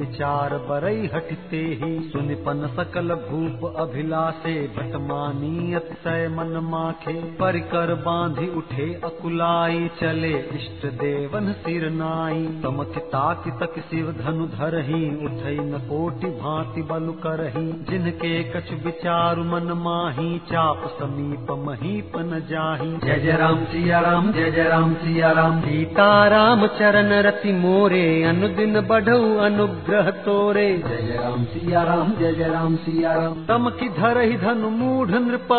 विचार 0.00 0.54
बरई 0.54 1.10
हटते 1.14 1.56
ही। 1.56 2.10
सुनिपन 2.12 2.66
सकल 2.76 3.08
भूप 3.08 3.76
अभिलाषे, 3.76 4.54
भटमानी 4.76 5.74
अतिशय 5.74 6.28
मन 6.28 6.60
माखे। 6.72 7.12
परिकर 7.12 7.94
बांधी 7.94 8.48
उठे, 8.56 9.00
अकुलाई 9.04 9.90
चले, 10.00 10.32
इष्ट 10.32 10.86
देवन 10.86 11.52
सिर 11.52 11.90
नाई। 11.90 12.60
तमक 12.62 12.98
ताकि 12.98 13.50
तक 13.50 13.80
शिव 13.80 14.12
धनु 14.12 14.46
धरही, 14.46 15.24
उठई 15.24 15.58
न 15.58 15.78
कोटि 15.78 16.26
भांति 16.26 16.82
बलु 16.82 17.12
करही। 17.12 17.72
जिनके 17.90 18.42
कछ 18.42 18.84
विचार 18.84 19.36
मन 19.36 19.72
माही, 19.72 20.38
चाप 20.38 20.96
समीप 21.00 21.46
महीप 21.50 22.12
न 22.16 22.46
जाही। 22.50 22.96
जय 22.96 23.20
जय 23.20 23.36
राम 23.36 23.64
सिया 23.64 24.00
राम, 24.00 24.32
जय 24.32 24.50
जय 24.50 24.64
राम 24.64 24.94
सिया 24.94 25.32
राम। 25.32 25.60
सीता 25.60 26.28
राम 26.28 26.66
चरण 26.66 27.08
रति 27.22 27.52
मोरे 27.52 28.05
अनुदिन 28.28 28.80
बढ़ऊ 28.88 29.36
अनुग्रह 29.40 30.10
तोरे 30.24 30.66
जय 30.78 31.16
राम 31.16 31.44
सिया 31.44 31.82
राम 31.82 32.12
जय 32.14 32.32
जय 32.32 32.48
राम 32.48 32.76
सिया 32.76 33.12
राम 33.14 33.44
तम 33.44 33.68
की 33.70 33.88
धरहि 33.98 34.36
धनु 34.36 34.70
मूढ़ 34.70 35.10
नृप 35.18 35.52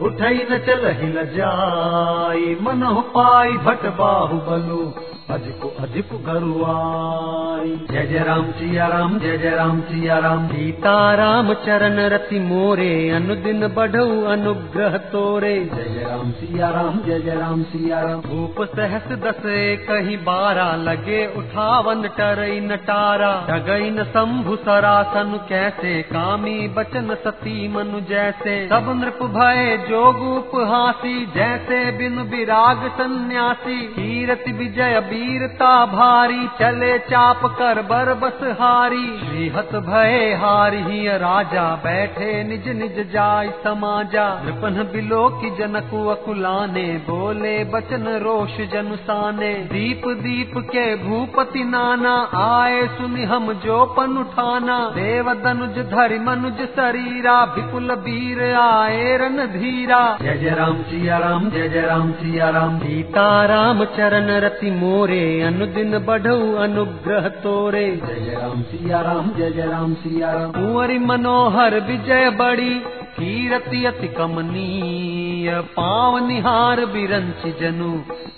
उठई 0.00 0.46
न 0.50 0.58
चलहि 0.66 1.08
न 1.08 1.24
जाई 1.36 2.56
मन 2.62 2.84
पाई 3.14 3.56
भट 3.64 3.86
बाहु 3.96 4.38
बलु 4.50 4.82
अधिक 5.30 5.76
अधिक 5.80 6.08
गरुआई। 6.12 7.86
जय 7.90 8.06
जय 8.06 8.18
राम 8.18 8.50
सिया 8.50 8.86
राम, 8.86 9.18
जय 9.18 9.38
जय 9.38 9.50
राम 9.50 9.80
सिया 9.80 10.18
राम। 10.18 10.48
सीता 10.48 11.14
राम 11.14 11.54
चरण 11.54 11.96
रति 11.98 12.40
मोरे, 12.40 13.10
अनुदिन 13.10 13.68
बढ़ऊ 13.68 14.24
अनुग्रह 14.24 14.96
तोरे। 14.96 15.70
जय 15.74 15.82
जय 15.82 16.06
राम 16.10 16.30
सिया 16.30 16.70
राम, 16.70 17.00
जय 17.06 17.20
जय 17.20 17.34
राम 17.34 17.62
सिया 17.62 18.00
राम। 18.00 18.20
भूप 18.20 18.68
सहस 18.76 19.06
दस 19.12 19.42
कहीं 19.88 20.16
बारह 20.16 20.76
लगे 20.76 21.26
उठावन 21.36 22.02
टरई 22.02 22.60
नटारा। 22.60 23.46
डगई 23.50 23.90
न 23.90 24.04
शंभु 24.04 24.56
सरासन 24.56 25.46
कैसे? 25.48 26.02
कामी 26.02 26.68
बचन 26.68 27.16
सती 27.24 27.68
मनु 27.68 28.00
जैसे। 28.00 28.66
सब 28.66 29.00
नृप 29.00 29.22
भय 29.22 29.86
जोगूप 29.90 30.50
हासी 30.68 31.26
जैसे 31.26 31.98
बिन 31.98 32.18
विराग 32.18 32.88
सन्यासी। 32.88 33.80
कीरति 33.80 34.52
विजय 34.52 35.00
वीरता 35.20 35.70
भारी 35.86 36.46
चले 36.58 36.92
चाप 37.06 37.40
कर 37.56 37.80
बर 37.84 38.12
बस 38.20 38.38
हारी। 38.60 39.06
श्रीहत 39.20 39.74
भय 39.86 40.14
हारी 40.40 41.08
राजा 41.18 41.64
बैठे 41.76 42.28
निज 42.44 42.68
निज 42.76 43.00
जाय 43.12 43.50
समाजा। 43.64 44.24
नृपन 44.44 44.82
बिलो 44.92 45.22
की 45.34 45.50
जनकु 45.58 46.04
अकुलाने 46.10 46.84
बोले 47.08 47.52
बचन 47.72 48.08
रोष 48.22 48.56
जनुसाने 48.72 49.52
दीप 49.72 50.06
दीप 50.20 50.56
के 50.70 50.86
भूपति 51.02 51.64
नाना 51.66 52.14
आए 52.38 52.80
सुनि 52.88 53.24
हम 53.24 53.52
जो 53.64 53.84
पन 53.98 54.16
उठाना। 54.18 54.78
देव 54.94 55.32
दनुज 55.44 55.78
धरि 55.90 56.18
मनुज 56.20 56.64
शरीरा 56.70 57.36
विपुल 57.54 57.92
वीर 58.00 58.42
आए 58.54 59.16
रन 59.18 59.46
धीरा। 59.52 60.00
जय 60.22 60.38
जय 60.38 60.54
राम 60.56 60.82
सिया 60.84 61.18
राम 61.18 61.50
जय 61.50 61.68
जय 61.68 61.86
राम 61.86 62.12
सिया 62.14 62.50
राम। 62.50 62.78
सीता 62.80 63.28
राम 63.46 63.84
चरण 63.96 64.30
रति 64.40 64.70
मोर 64.72 65.08
मोरे 65.10 65.42
अनुदिन 65.42 65.98
बढ़ऊ 65.98 66.54
अनुग्रह 66.62 67.26
तोरे। 67.42 67.84
जय 67.98 68.18
जय 68.20 68.34
राम 68.34 68.62
सिया 68.62 69.00
राम 69.02 69.30
जय 69.34 69.50
जय 69.50 69.66
राम 69.66 69.94
सिया 69.94 70.30
राम 70.32 70.52
कुंवरी 70.52 70.98
मनोहर 71.00 71.74
विजय 71.80 72.30
बड़ी 72.38 72.74
कीरति 73.18 73.84
अति 73.84 74.08
कमनीय। 74.08 75.50
पाव 75.74 76.18
निहार 76.26 76.84
बिरंच 76.86 77.42
जनु 77.60 77.90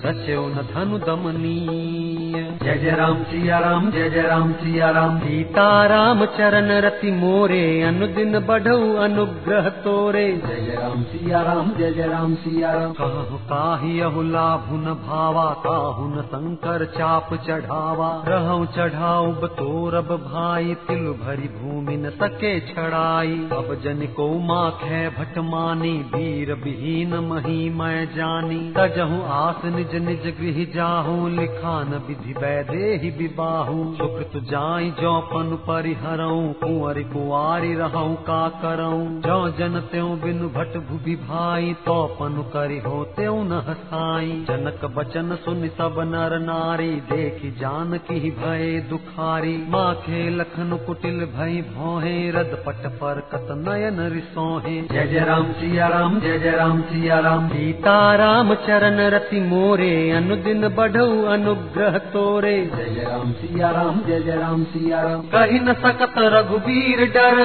रचो 0.05 0.47
न 0.49 0.67
धनु 0.73 0.99
दमनीय 0.99 2.52
जय 2.53 2.77
जय 2.79 2.91
राम 2.91 3.23
सिया 3.23 3.59
राम 3.59 3.91
जय 3.91 4.09
जय 4.11 4.23
राम 4.23 4.53
सिया 4.53 4.91
राम। 4.91 5.19
सीता 5.19 5.65
राम 5.87 6.25
चरण 6.37 6.71
रति 6.81 7.11
मोरे 7.13 7.63
अनुदिन 7.83 8.39
बढ़ऊ 8.41 8.95
अनुग्रह 8.97 9.69
तोरे। 9.85 10.25
जय 10.39 10.61
जय 10.61 10.77
राम 10.77 11.03
सिया 11.03 11.41
राम 11.43 11.73
जय 11.79 11.93
जय 11.93 12.07
राम 12.07 12.35
सिया 12.35 12.73
राम। 12.73 12.93
कहु 12.93 13.39
काहि 13.51 14.01
अहु 14.01 14.23
लाभुन 14.23 14.85
भावा 15.03 15.45
काहु 15.67 16.07
न 16.09 16.23
शंकर 16.23 16.85
चाप 16.99 17.35
चढ़ावा। 17.47 18.11
रहु 18.29 18.67
चढ़ाऊ 18.77 19.33
बतोरब 19.43 20.13
भाई 20.25 20.75
तिल 20.89 21.07
भरी 21.23 21.49
भूमि 21.57 21.97
न 21.97 22.11
सके 22.17 22.53
छड़ाई। 22.69 23.39
अब 23.53 23.75
जन 23.85 24.07
को 24.17 24.29
माखे 24.45 25.03
भट 25.11 25.39
मानी 25.49 25.93
वीर 26.15 26.55
विहीन 26.65 27.15
मही 27.29 27.69
मैं 27.71 28.05
जानी। 28.15 28.61
तजहु 28.77 29.23
आस 29.33 29.65
निज 29.73 29.95
निज 30.03 30.33
गृह 30.41 30.65
जाहू 30.75 31.29
लिखा 31.31 31.77
न 31.85 32.03
विधि 32.09 32.35
वैदेहि 32.43 33.11
विबाहू 33.11 33.75
सुकृत 33.95 34.33
जाई 34.45 34.91
जो 35.01 35.11
पन 35.21 35.51
परिहरऊ, 35.67 36.41
कुंवर 36.53 36.99
कुआरी 37.03 37.75
रहूँ 37.75 38.15
का 38.23 38.41
करऊं। 38.63 39.05
जो 39.21 39.37
जन 39.51 39.81
त्यों 39.93 40.21
बिनु 40.21 40.49
भट 40.49 40.77
भुभि 40.89 41.15
भाई 41.17 41.73
तो 41.73 41.99
करि 42.55 42.79
हो 42.79 43.05
त्यों 43.05 43.45
न 43.45 43.61
हसाई। 43.69 44.31
जनक 44.49 44.85
बचन 44.85 45.37
सुनि 45.45 45.69
सब 45.69 46.01
नर 46.07 46.39
नारी, 46.39 46.91
देखी 47.13 47.51
जान 47.51 47.97
की 47.99 48.31
भय 48.31 48.81
दुखारी। 48.91 49.57
माखे 49.69 50.31
लखन 50.31 50.77
कुटिल 50.87 51.21
भई 51.37 51.61
भोहे 51.77 52.31
रद 52.31 52.59
पट 52.67 52.87
पर 52.97 53.21
कत 53.33 53.55
नयन 53.69 54.01
रिसोहे। 54.13 54.75
जय 54.83 55.07
जय 55.07 55.25
राम 55.25 55.53
सिया 55.53 55.87
राम, 55.89 56.21
जय 56.21 56.39
जय 56.39 56.51
राम 56.51 56.83
सिया 56.83 57.19
राम। 57.21 57.49
सीता 57.49 58.15
राम 58.15 58.55
चरण 58.55 59.01
रति 59.11 59.41
मोरे, 59.41 60.11
अनुदिन 60.11 60.69
बढ़ऊ 60.69 61.25
अनुग्रह 61.29 61.99
तोरे 61.99 62.31
जय 62.41 62.89
जय 62.95 63.05
राम 63.05 63.33
सिया 63.33 63.71
राम 63.71 64.01
जय 64.07 64.21
जय 64.21 64.37
राम 64.37 64.65
सिया 64.65 65.01
राम 65.01 65.21
कही 65.35 65.59
न 65.59 65.73
सकत 65.75 66.15
रघुवीर 66.35 67.05
डर 67.13 67.39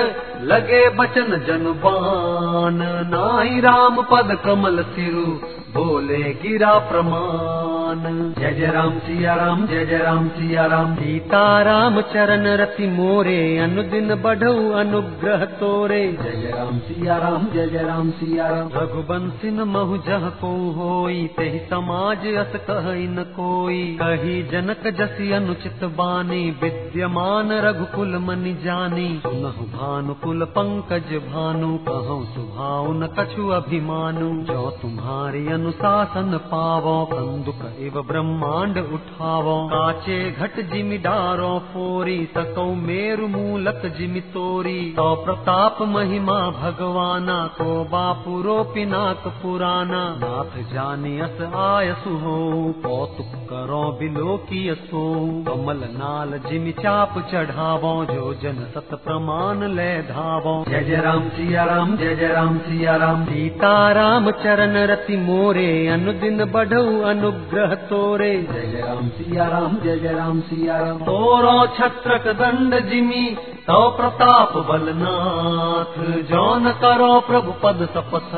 लगे 0.44 0.90
बचन 0.90 1.38
जनुबान। 1.48 2.80
नाई 3.10 3.60
राम 3.60 4.02
पद 4.02 4.38
कमल 4.46 4.84
सिरु 4.84 5.26
बोले 5.68 6.18
गिरा 6.18 6.74
प्रमाण। 6.80 8.04
जय 8.40 8.52
जय 8.52 8.66
राम 8.66 8.98
सिया 9.00 9.34
राम 9.36 9.66
जय 9.68 9.86
जय 9.86 9.98
राम 9.98 10.28
सिया 10.28 10.66
राम 10.66 10.96
सीता 10.96 11.62
राम 11.62 12.02
चरण 12.02 12.48
रति 12.48 12.88
मोरे 12.88 13.58
अनुदिन 13.58 14.16
बढ़ऊ 14.16 14.72
अनुग्रह 14.72 15.46
तोरे। 15.46 16.02
जय 16.24 16.32
जय 16.32 16.52
राम 16.52 16.80
सिया 16.80 17.18
राम 17.18 17.48
जय 17.54 17.68
जय 17.68 17.84
राम 17.84 18.10
सिया 18.12 18.48
राम 18.48 18.70
रघुबंसिन 18.76 19.62
महु 19.62 19.98
जह 19.98 20.30
को 20.42 20.54
होई 20.72 21.28
तेहि 21.38 21.60
समाज 21.60 22.28
अस 22.38 22.56
कहि 22.70 23.08
न 23.08 23.24
कोई। 23.24 23.84
कही 24.02 24.42
जनक 24.78 24.98
जसि 24.98 25.32
अनुचित 25.32 25.84
बानी, 25.84 26.52
विद्यमान 26.52 27.52
रघुकुल 27.52 28.18
मनि 28.18 28.54
जानी। 28.54 29.20
सुनहु 29.24 29.66
भानुकुल 29.66 30.46
पंकज 30.46 31.14
भानु, 31.14 31.78
कहूँ 31.78 32.26
सुभाव 32.36 32.94
न 32.94 33.08
कछु 33.08 33.48
अभिमानु। 33.48 34.44
जो 34.44 34.70
तुम्हारी 34.70 35.48
अनुशासन 35.48 36.38
पावो, 36.38 37.06
कंदुक 37.06 37.76
इव 37.80 38.02
ब्रह्मांड 38.02 38.78
उठावो। 38.78 39.68
काचे 39.68 40.32
घट 40.32 40.74
जिमि 40.74 40.98
डारो, 40.98 41.60
फोरी 41.60 42.30
सकौ 42.38 42.74
मेरु 42.74 43.28
मूलक 43.28 43.82
जिमि 43.98 44.20
तोरी। 44.20 44.92
तो 44.92 45.16
प्रताप 45.16 45.78
महिमा 45.82 46.50
भगवाना, 46.50 47.48
को 47.48 47.84
बापु 47.84 48.42
रो 48.42 48.64
पिनाक 48.64 49.28
पुराना। 49.28 50.16
नाथ 50.24 50.74
जानी 50.74 51.20
अस 51.20 51.42
आयसु 51.56 52.10
हो 52.10 52.74
कौतुक 52.86 53.48
करो 53.50 53.98
बिलो 54.00 54.38
की 54.38 54.67
सो 54.74 55.02
कमल 55.48 55.80
नाल 55.92 56.38
जिमि 56.50 56.72
चाप 56.72 57.18
चढ़ावो 57.32 58.06
जो 58.06 58.34
जन 58.34 58.64
सत 58.76 58.90
प्रमाण 59.06 59.64
ले 59.68 60.02
धावो। 60.02 60.54
जय 60.70 60.84
जय 60.84 60.96
राम 60.96 61.30
सिया 61.30 61.64
राम 61.64 61.98
जय 61.98 62.16
जय 62.16 62.28
राम 62.28 62.58
सिया 62.58 62.96
राम। 62.96 63.26
सीता 63.26 63.92
राम 63.92 64.32
चरण 64.32 64.78
रति 64.86 65.18
मोरे 65.18 65.88
अनुदिन 65.88 66.46
बढ़ऊ 66.46 67.02
अनुग्रह 67.02 67.76
तोरे। 67.76 68.34
जय 68.44 68.68
जय 68.72 68.82
राम 68.82 69.10
सिया 69.10 69.48
राम 69.48 69.78
जय 69.84 70.00
जय 70.00 70.14
राम 70.14 70.40
सिया 70.42 70.78
राम। 70.78 70.98
तोरो 70.98 71.66
छत्रक 71.68 72.28
दंड 72.28 72.90
जिमि 72.90 73.38
तो 73.68 73.90
प्रताप 73.90 74.54
बलनाथ, 74.58 75.96
जौन 76.24 76.72
करो 76.72 77.20
प्रभु 77.20 77.52
पद 77.52 77.90
सपथ 77.92 78.30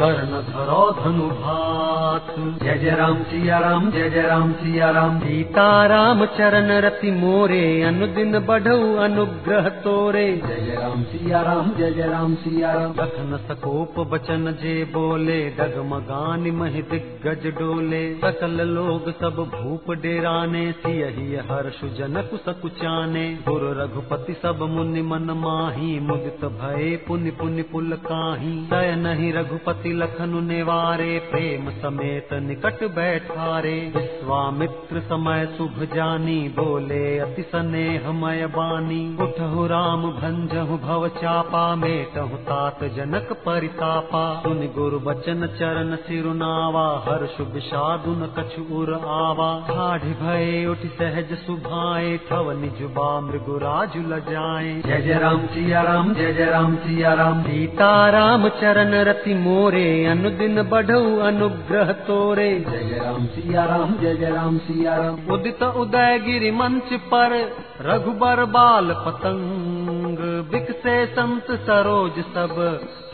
कर्ण 0.00 0.26
धरो 0.26 0.90
धनु 0.92 1.26
भात। 1.28 2.34
जय 2.62 2.78
जय 2.78 2.90
राम 2.90 3.22
सिया 3.22 3.58
राम, 3.58 3.90
जय 3.90 4.10
जय 4.10 4.22
राम 4.22 4.52
सिया 4.52 4.90
राम। 4.90 5.18
सीता 5.18 5.86
राम 5.86 6.24
चरण 6.26 6.70
रति 6.80 7.10
मोरे, 7.10 7.82
अनुदिन 7.82 8.38
बढ़ऊ 8.38 8.96
अनुग्रह 8.96 9.68
तोरे। 9.68 10.42
जय 10.48 10.64
जय 10.66 10.76
राम 10.82 11.02
सिया 11.02 11.42
राम, 11.42 11.70
जय 11.74 11.90
जय 11.90 12.06
राम 12.06 12.34
सिया 12.34 12.72
राम। 12.72 12.90
लखन 12.90 13.38
सकोप 13.48 14.00
बचन 14.08 14.52
जे 14.62 14.84
बोले, 14.84 15.50
डगमगान 15.50 16.50
मह 16.50 16.80
दिग्गज 16.80 17.46
डोले। 17.46 18.14
सकल 18.14 18.66
लोग 18.68 19.10
सब 19.10 19.36
भूप 19.36 19.94
डेराने, 19.96 20.72
सियहि 20.72 21.36
हर्ष 21.36 21.84
जनक 21.84 22.30
सकुचाने। 22.48 23.38
गुर 23.48 23.76
रघुपति 23.80 24.32
सब 24.32 24.58
मुनि 24.66 25.02
मन 25.02 25.22
माही, 25.22 26.00
मुदित 26.00 26.44
भय 26.44 26.96
पुनि 27.08 27.30
पुनि 27.30 27.62
पुल 27.62 27.92
काही। 27.92 28.68
दय 28.70 28.96
नहीं 28.96 29.32
रघुपति 29.32 29.92
लखनु 29.92 30.40
नेवारे, 30.40 31.18
प्रेम 31.18 31.70
समेत 31.70 32.28
निकट 32.32 32.84
बैठारे। 32.94 33.92
विश्वामित्र 33.96 35.00
समय 35.00 35.54
शुभ 35.58 35.88
जानी, 35.94 36.48
बोले 36.48 37.18
अति 37.18 37.42
स्नेहमय 37.42 38.46
बानी। 38.46 39.16
उठहु 39.20 39.66
राम, 39.66 40.02
भंजहु 40.02 40.78
भव 40.78 41.08
चापा, 41.08 41.74
मेटहु 41.74 42.36
तात 42.36 42.84
जनक 42.84 43.32
परितापा। 43.32 44.42
सुनि 44.42 44.66
गुरु 44.66 45.00
बचन 45.00 45.46
चरण 45.46 45.96
सिरुनावा, 45.96 47.04
हर्ष 47.08 47.40
विषादु 47.40 48.10
न 48.10 48.34
कछु 48.38 48.74
उर 48.74 48.94
आवा। 48.94 49.66
ठाढ़ 49.68 50.02
भय 50.02 50.66
उठ 50.66 50.78
सहज 50.78 51.38
सुभाए 51.38 52.20
थव 52.32 52.50
निजुबा 52.50 53.20
मृगुराजु 53.20 54.00
लजाए। 54.00 54.51
जय 54.60 55.00
जय 55.00 55.18
राम 55.18 55.46
सिया 55.46 55.82
राम 55.82 56.14
जय 56.14 56.32
जय 56.32 56.44
राम 56.44 56.74
सिया 56.76 57.12
राम। 57.14 57.42
सीता 57.42 58.08
राम 58.10 58.48
चरण 58.48 58.94
रति 59.04 59.34
मोरे 59.34 60.06
अनुदिन 60.06 60.62
बढ़ऊ 60.62 61.18
अनुग्रह 61.18 61.92
तोरे। 61.92 62.48
जय 62.60 62.78
जय 62.78 62.98
राम 62.98 63.26
सिया 63.26 63.64
राम 63.64 63.94
जय 63.94 64.14
जय 64.14 64.30
राम 64.30 64.58
सिया 64.58 64.96
राम। 64.96 65.32
उदित 65.32 65.62
उदय 65.62 66.18
गिरि 66.18 66.50
मंच 66.50 66.92
पर 66.92 67.36
रघुबर 67.80 68.44
बाल 68.44 68.94
पतंग 69.06 70.18
बिकसे 70.52 71.06
संत 71.06 71.46
सरोज 71.50 72.24
सब 72.24 72.56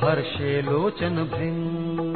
हर्षे 0.02 0.62
लोचन 0.62 1.16
भृंग 1.34 2.07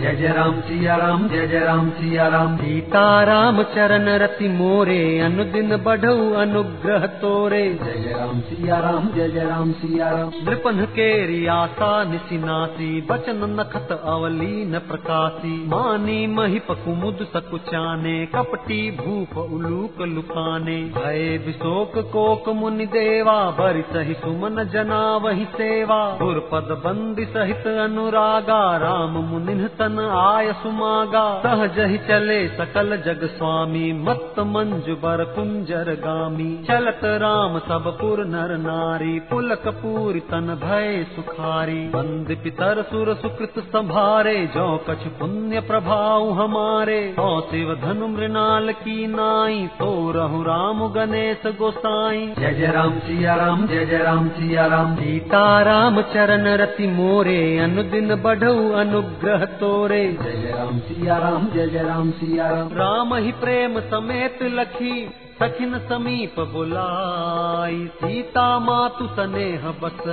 जय 0.00 0.14
जय 0.16 0.28
राम 0.28 0.60
सिया 0.60 0.96
राम 0.96 1.28
जय 1.28 1.46
जय 1.46 1.58
राम 1.58 1.90
सिया 1.90 2.28
राम। 2.28 2.56
सीता 2.56 3.22
राम 3.24 3.62
चरण 3.62 4.08
रति 4.08 4.48
मोरे 4.48 5.20
अनुदिन 5.20 5.76
बढ़ऊ 5.76 6.32
अनुग्रह 6.32 7.06
तोरे। 7.06 7.62
जय 7.84 8.00
जय 8.02 8.14
राम 8.18 8.40
सिया 8.40 8.78
राम 8.78 9.08
जय 9.14 9.28
जय 9.28 9.44
राम 9.44 9.72
सिया 9.72 10.08
राम। 10.10 10.30
नृपन 10.44 10.84
के 10.84 11.26
रियासा 11.26 11.90
निसिनासी 12.04 13.00
बचन 13.00 13.44
नखत 13.60 13.92
अवली 14.04 14.64
न 14.64 14.78
प्रकाशी। 14.78 15.52
मानी 15.66 16.26
महिप 16.26 16.70
कुमुद 16.70 17.18
सकुचाने 17.22 18.26
कपटी 18.26 18.80
भूप 18.90 19.36
उलूक 19.38 20.00
लुकाने। 20.00 20.78
भय 20.96 21.42
विशोक 21.46 21.92
कोक 21.98 22.48
मुनि 22.48 22.86
देवा 22.86 23.38
बरि 23.50 23.82
सहि 23.82 24.14
सुमन 24.14 24.64
जना 24.64 25.16
वही 25.16 25.44
सेवा। 25.44 26.00
गुरपद 26.22 26.74
बंदी 26.84 27.24
सहित 27.24 27.66
अनुरागा 27.66 28.76
राम 28.76 29.24
मुनि 29.24 29.48
तन 29.50 29.89
आय 29.98 30.52
सुमागा 30.52 31.24
सहज 31.40 31.78
ही 31.90 31.98
चले 32.08 32.38
सकल 32.50 32.96
जग 33.06 33.24
स्वामी 33.30 33.92
मत 34.00 34.38
मंजु 34.46 34.94
बर 34.96 35.22
कुंजर 35.34 35.90
गामी। 36.00 36.48
चलत 36.64 37.00
राम 37.22 37.58
सब 37.60 37.88
पुर 38.00 38.24
नर 38.26 38.56
नारी 38.58 39.18
पुलक 39.30 39.68
पूरी 39.76 40.20
तन 40.30 40.54
भय 40.62 41.04
सुखारी। 41.14 41.80
बंद 41.90 42.36
पितर 42.44 42.82
सुर 42.82 43.12
सुकृत 43.14 43.58
संभारे 43.66 44.34
जो 44.54 44.66
कछ 44.88 45.06
पुण्य 45.18 45.60
प्रभाव 45.68 46.30
हमारे। 46.40 47.00
तो 47.16 47.28
शिव 47.50 47.74
धनु 47.82 48.08
मृणाल 48.08 48.72
की 48.80 49.06
नाई 49.06 49.66
तो 49.78 49.90
रहु 50.12 50.42
राम 50.42 50.86
गणेश 50.92 51.46
गोसाई। 51.58 52.26
जय 52.38 52.54
जय 52.54 52.72
राम 52.72 52.98
सिया 53.00 53.34
राम 53.36 53.66
जय 53.66 53.84
जय 53.86 54.02
राम 54.04 54.28
सिया 54.30 54.66
राम। 54.66 54.94
सीता 54.96 55.44
राम 55.62 56.00
चरण 56.12 56.46
रति 56.58 56.86
मोरे 56.90 57.40
अनुदिन 57.58 58.14
बढ़ऊ 58.22 58.70
अनुग्रह 58.76 59.44
तो 59.60 59.70
तोरे 59.80 60.06
जय 60.12 60.50
राम 60.50 60.78
सिया 60.78 61.18
जय 61.54 61.66
जय 61.66 61.82
राम 61.82 62.10
सिया 62.10 62.48
राम। 62.50 62.68
राम 62.72 63.14
ही 63.14 63.32
प्रेम 63.32 63.80
समेत 63.80 64.38
लखी 64.42 64.96
सखिन 65.40 65.78
समीप 65.88 66.40
बुलाई 66.52 67.86
सीता 67.94 68.46
मातु 68.58 69.06
सनेह 69.16 69.62
बस 69.82 70.06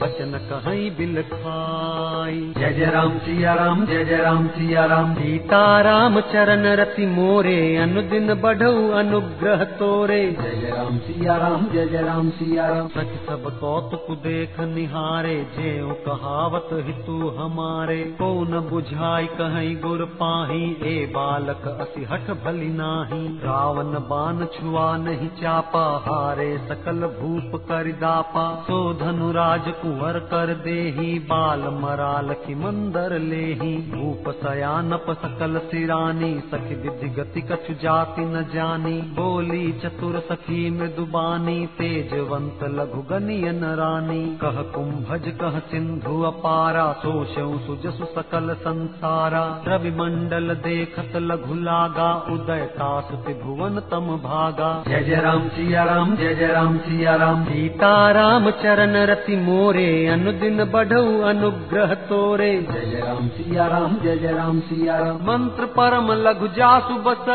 बचन 0.00 0.32
कहीं 0.48 0.90
बिल 0.90 1.20
खाई। 1.22 2.40
जय 2.58 2.72
जय 2.72 2.86
राम 2.86 3.12
सिया 3.18 3.52
राम 3.54 3.84
जय 3.86 4.04
जय 4.04 4.16
राम 4.16 4.48
सिया 4.48 4.84
राम। 4.84 5.14
सीता 5.14 5.60
राम 5.80 6.20
चरण 6.32 6.66
रति 6.76 7.06
मोरे 7.06 7.54
अनुदिन 7.76 8.34
बढ़ऊ 8.34 8.90
अनुग्रह 8.92 9.64
तोरे। 9.78 10.18
जय 10.32 10.56
जय 10.56 10.70
राम 10.70 10.98
सिया 10.98 11.36
राम 11.36 11.64
जय 11.68 11.86
जय 11.86 12.02
राम 12.02 12.28
सिया 12.30 12.66
राम। 12.68 12.88
सख 12.88 13.14
सब 13.28 13.48
कौतुक 13.60 14.10
देख 14.18 14.60
निहारे 14.74 15.34
जेऊ 15.54 15.94
कहावत 16.04 16.68
हितु 16.88 17.16
हमारे। 17.38 17.98
को 18.18 18.30
न 18.44 18.60
बुझाई 18.68 19.26
कहीं 19.32 19.74
गुर 19.76 20.04
पाही 20.20 20.62
ए 20.84 20.94
बालक 21.06 21.66
असि 21.80 22.04
हठ 22.04 22.30
भली 22.44 22.70
नाही। 22.74 23.24
रावण 23.44 23.98
बान 24.10 24.44
छुआ 24.66 24.96
नहीं 24.96 25.28
चापा, 25.28 26.04
हारे 26.08 26.58
सकल 26.58 27.00
भूप 27.00 27.62
कर 27.68 27.84
दापा। 27.84 28.64
सो 28.64 28.94
धनुराज 28.94 29.68
कुंवर 29.68 30.18
कर 30.18 30.54
देही, 30.54 31.18
बाल 31.18 31.60
मराल 31.60 32.34
की 32.34 32.54
मंदर 32.54 33.18
लेही। 33.18 33.76
भूप 33.76 34.24
सयानप 34.28 35.06
सकल 35.08 35.58
सिरानी, 35.58 36.40
सखी 36.40 36.74
विधि 36.74 37.08
गति 37.08 37.40
कछु 37.40 37.74
जाति 37.74 38.22
न 38.22 38.46
जानी। 38.54 39.00
बोली 39.00 39.72
चतुर 39.72 40.18
सखी 40.18 40.70
मृदुबानी 40.70 41.66
तेजवंत 41.66 42.58
लघु 42.62 43.02
गनियन 43.02 43.64
रानी। 43.64 44.38
कह 44.42 44.62
कुंभज, 44.62 45.38
कह 45.40 45.58
सिंधु 45.58 46.22
अपारा, 46.22 46.92
सोशऊ 46.92 47.58
सुजसु 47.58 48.04
सकल 48.04 48.54
संसारा। 48.54 49.62
रवि 49.68 49.90
मंडल 49.90 50.54
देखत 50.54 51.16
लघु 51.16 51.54
लागा, 51.54 52.26
उदय 52.30 52.66
तासुति 52.66 53.34
भुवन 53.34 53.80
तम 53.80 54.06
भागा 54.16 54.55
जय 54.58 55.00
जय 55.04 55.16
राम 55.16 55.48
सिया 55.48 55.82
राम 55.84 56.14
जय 56.16 56.34
जय 56.34 56.46
राम 56.46 56.76
सिया 56.78 57.14
राम 57.14 57.44
सीता 57.44 57.90
राम 58.12 58.50
चरण 58.50 58.96
रति 59.06 59.36
मोरे 59.36 60.06
अनुदिन 60.06 60.64
बढ़ऊ 60.64 61.20
अनुग्रह 61.22 61.94
तोरे। 62.08 62.50
जय 62.62 62.86
जय 62.86 63.00
राम 63.00 63.28
सिया 63.28 63.66
राम 63.66 63.96
जय 64.02 64.16
जय 64.16 64.32
राम 64.32 64.60
सिया 64.60 64.96
राम 64.98 65.16
मंत्र 65.22 65.66
परम 65.76 66.12
लघु 66.22 66.48
जासु 66.56 66.94
बस 67.06 67.28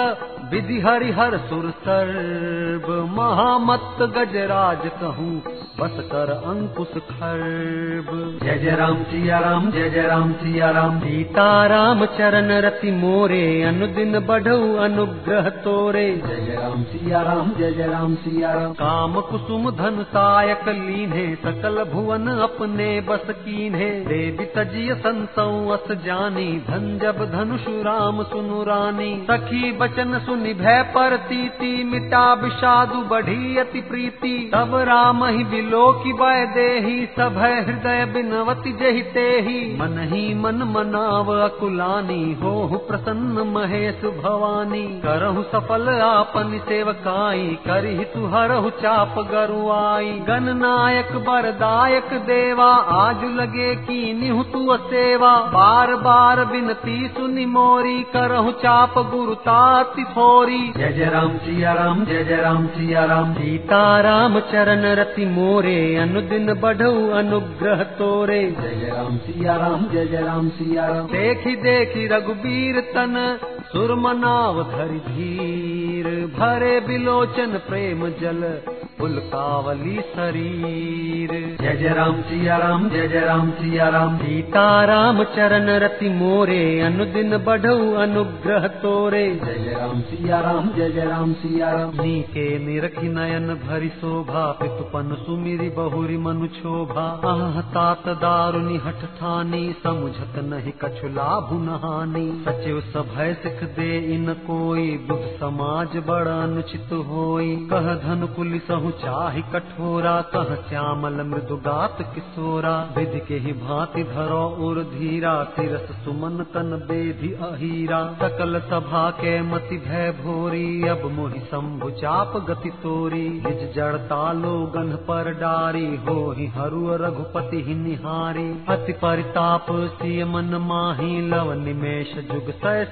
विधि 0.52 0.80
हरिहर 0.82 1.38
सुर 1.50 1.70
सर्व 1.80 2.88
महामत 3.18 3.98
गजराज 4.16 4.90
कहूँ 5.02 5.36
बस 5.80 5.94
कर 6.06 6.30
अंकुश 6.30 6.92
खर्ब। 7.10 8.10
जय 8.44 8.58
जय 8.58 8.76
राम 8.76 9.04
सिया 9.04 9.38
राम 9.40 9.70
जय 9.72 9.90
जय 9.90 10.02
राम 10.02 10.34
सिया 10.34 10.70
राम। 10.72 11.00
सीता 11.00 11.46
राम 11.68 12.06
चरण 12.18 12.52
रति 12.62 12.92
मोरे 12.92 13.42
अनुदिन 13.64 14.20
बढ़ऊ 14.20 14.76
अनुग्रह 14.78 15.50
तोरे। 15.62 16.06
जय 16.18 16.42
जय 16.42 16.56
राम 16.56 16.84
सिया 16.84 17.22
राम 17.22 17.54
जय 17.60 17.72
जय 17.72 17.88
राम 17.88 18.16
सिया 18.16 18.52
राम। 18.54 18.74
काम 18.74 19.20
कुसुम 19.22 19.70
धन 19.72 20.04
सायक 20.10 20.68
लीन्हे 20.70 21.26
सकल 21.36 21.84
भुवन 21.94 22.28
अपने 22.40 22.90
बस 23.02 23.26
कीन्हे। 23.40 23.90
देवी 24.06 24.46
तजिय 24.58 24.94
संतौ 24.98 25.50
अस 25.70 25.92
जानी 26.06 26.50
धन 26.70 26.98
जब 27.04 27.26
धनुषु 27.32 27.82
राम 27.82 28.24
सुनु 28.26 28.64
रानी। 28.64 29.12
सखी 29.32 29.72
बचन 29.78 30.20
सुनि 30.20 30.40
भय 30.42 30.82
पर 30.96 31.18
तीति, 31.18 31.84
मिटा 31.84 32.34
विषादु 32.34 33.02
बढ़ी 33.02 33.58
अति 33.58 33.82
प्रीति। 33.82 34.52
तब 34.54 34.76
राम 34.76 35.26
ही 35.26 35.44
बिलो 35.44 35.92
की 35.92 36.14
बय 36.14 36.46
देही 36.46 37.06
सभय 37.06 37.66
हृदय 37.68 38.06
बिनवती 38.06 38.72
जहि 38.72 39.02
तेहि 39.02 39.78
मन 39.82 40.00
ही 40.14 40.34
मन 40.36 40.56
मनाव 40.56 41.32
अकुलानी 41.32 42.38
हो 42.44 42.86
प्रसन्न 42.90 43.42
महेश 43.48 43.96
भवानी। 43.96 45.02
करहु 45.06 45.44
सफल 45.44 45.90
आपन 45.90 46.60
सेवकाई, 46.70 47.58
करहि 47.66 48.06
तुहरहु 48.06 48.70
चाप 48.70 49.16
गरुआई। 49.18 50.12
गणनायक 50.12 51.16
बरदायक 51.16 52.10
देवा, 52.14 52.74
आज 52.76 53.24
लगे 53.24 53.76
की 53.76 54.22
निहु 54.22 54.44
तु 54.44 54.72
सेवा 54.72 55.38
बार 55.38 55.96
बार 55.96 56.46
बिनती 56.46 57.08
सुनि 57.08 57.46
मोरी, 57.46 58.04
करहु 58.04 58.52
चाप 58.52 58.94
गुरु 58.98 59.36
ताति 59.36 60.04
जय 60.32 60.92
जय 60.92 61.06
राम 61.06 61.38
सिया 61.38 61.74
राम 61.74 62.06
जय 62.06 62.24
जय 62.24 62.36
राम 62.36 62.68
सिया 62.68 63.06
राम। 63.06 63.34
सीता 63.34 64.02
राम 64.02 64.40
चरण 64.40 64.86
रति 64.96 65.26
मोरे 65.26 65.96
अनुदिन 65.96 66.54
बढ़ऊ 66.54 67.10
अनुग्रह 67.10 67.84
तोरे। 68.00 68.40
जय 68.62 68.76
जय 68.76 68.92
राम 68.92 69.18
सिया 69.18 69.56
राम 69.56 69.86
जय 69.88 70.06
जय 70.06 70.22
राम 70.22 70.50
सिया 70.50 70.86
राम। 70.88 71.08
देखी 71.08 71.56
देखी 71.56 72.08
रघुबीर 72.08 72.80
तन 72.80 73.40
सुरमनाव 73.72 74.64
धरि 74.64 75.00
धीर, 75.00 76.06
भरे 76.40 76.80
बिलोचन 76.80 77.60
प्रेम 77.70 78.10
जल, 78.10 78.62
पुलकावली 79.00 80.02
शरीर। 80.02 81.58
जय 81.62 81.76
जय 81.76 81.90
राम 81.90 82.22
सिया 82.22 82.58
राम, 82.58 82.90
जय 82.90 83.08
जय 83.08 83.20
राम 83.20 83.52
सिया 83.52 83.90
राम। 83.90 84.18
सीता 84.18 84.86
राम 84.86 85.24
चरण 85.24 85.70
रति 85.70 86.10
मोरे, 86.10 86.80
अनुदिन 86.80 87.38
बढ़ऊ 87.38 87.94
अनुग्रह 87.94 88.68
तोरे। 88.68 89.42
जय 89.46 89.54
जय 89.54 89.76
राम 89.80 90.02
सिया 90.02 90.40
राम, 90.40 90.70
जय 90.70 90.90
जय 90.90 91.06
राम 91.06 91.34
सिया 91.34 91.72
राम। 91.72 92.02
नीके 92.02 92.60
निरखि 92.60 93.08
नयन 93.08 93.48
भरि 93.48 93.90
शोभा, 93.90 94.52
पितुपन 94.52 95.18
सुमिरि 95.26 95.70
बहुरी 95.70 96.18
मनु 96.18 96.48
शोभा 96.48 97.22
आह, 97.26 97.62
तात 97.62 98.04
दारुनि 98.08 98.78
हठ 98.78 99.04
ठानी, 99.20 99.76
समुझत 99.84 100.34
नहीं 100.38 100.72
कछु 100.72 101.08
लाभु 101.08 101.56
नहानी। 101.56 102.44
सचिव 102.48 102.82
सभय 102.82 103.38
सिख 103.62 103.70
दे 103.70 104.14
इन 104.14 104.34
कोई। 104.34 104.98
बुध 104.98 105.22
समाज 105.22 105.98
बड़ 105.98 106.28
अनुचित 106.28 106.94
होई। 106.94 107.56
कह 107.56 107.94
धन 107.96 108.34
पुलिसहु 108.36 108.92
चाहि 108.92 109.42
कठोरा। 109.42 110.22
कह 110.22 110.56
श्यामल 110.70 111.14
मृदु 111.14 111.56
गात 111.56 111.98
किशोरा। 112.02 112.94
विधि 112.98 113.20
के 113.20 113.36
ही 113.36 113.54
भांति 113.54 114.04
धरो 114.04 114.50
उर 114.50 114.84
धीरा। 114.84 115.44
तिरस 115.44 116.06
सुमन 116.06 116.44
तन 116.44 116.86
बेधि 116.88 117.34
अहीरा। 117.34 118.14
सकल 118.14 118.60
सभा 118.60 119.10
के 119.10 119.42
मति 119.42 119.78
भय 119.78 120.12
भोरी। 120.12 120.88
अब 120.88 121.12
मोहि 121.12 121.40
शंभु 121.40 121.90
चाप 121.90 122.46
गति 122.50 122.70
तोरी। 122.70 123.30
निज 123.30 123.76
जड़ता 123.76 124.34
लोगन 124.34 124.96
पर 125.08 125.34
डारी। 125.34 125.96
हो 125.96 126.32
ही 126.32 126.48
हरु 126.48 126.96
रघुपति 126.96 127.64
ही 127.64 127.76
निहारी। 127.76 128.50
अति 128.70 128.94
परिताप 128.94 129.66
सिय 129.72 130.26
मन 130.26 130.56
माही। 130.56 131.22
लव 131.28 131.54
निमेश 131.54 132.14
जुग 132.32 132.52
सय 132.52 132.92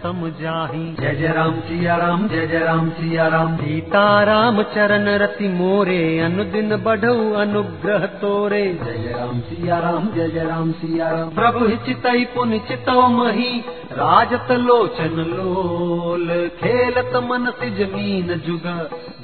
समझाही 0.59 0.95
जय 0.99 1.15
जय 1.15 1.27
राम 1.27 1.59
सिया 1.59 1.95
राम 1.95 2.27
जय 2.27 2.47
जय 2.47 2.59
राम 2.59 2.89
सिया 2.89 3.27
राम 3.27 3.55
सीता 3.57 4.23
राम 4.23 4.61
चरण 4.63 5.07
रति 5.17 5.47
मोरे 5.47 6.19
अनुदिन 6.19 6.75
बढ़ऊ 6.77 7.31
अनुग्रह 7.33 8.05
तोरे। 8.21 8.63
जय 8.75 8.97
जय 8.97 9.13
राम 9.19 9.39
सिया 9.41 9.79
राम 9.79 10.07
जय 10.15 10.27
जय 10.29 10.43
राम 10.43 10.71
सिया 10.71 11.09
राम 11.09 11.29
प्रभु 11.29 11.67
चितई 11.85 12.25
पुन 12.35 12.57
चितो 12.59 13.07
मही 13.07 13.51
राजत 13.91 14.51
लोचन 14.51 15.15
लोल, 15.19 16.27
खेलत 16.47 17.15
मन 17.15 17.51
सिज 17.51 17.93
मीन 17.93 18.27
जुग, 18.47 18.65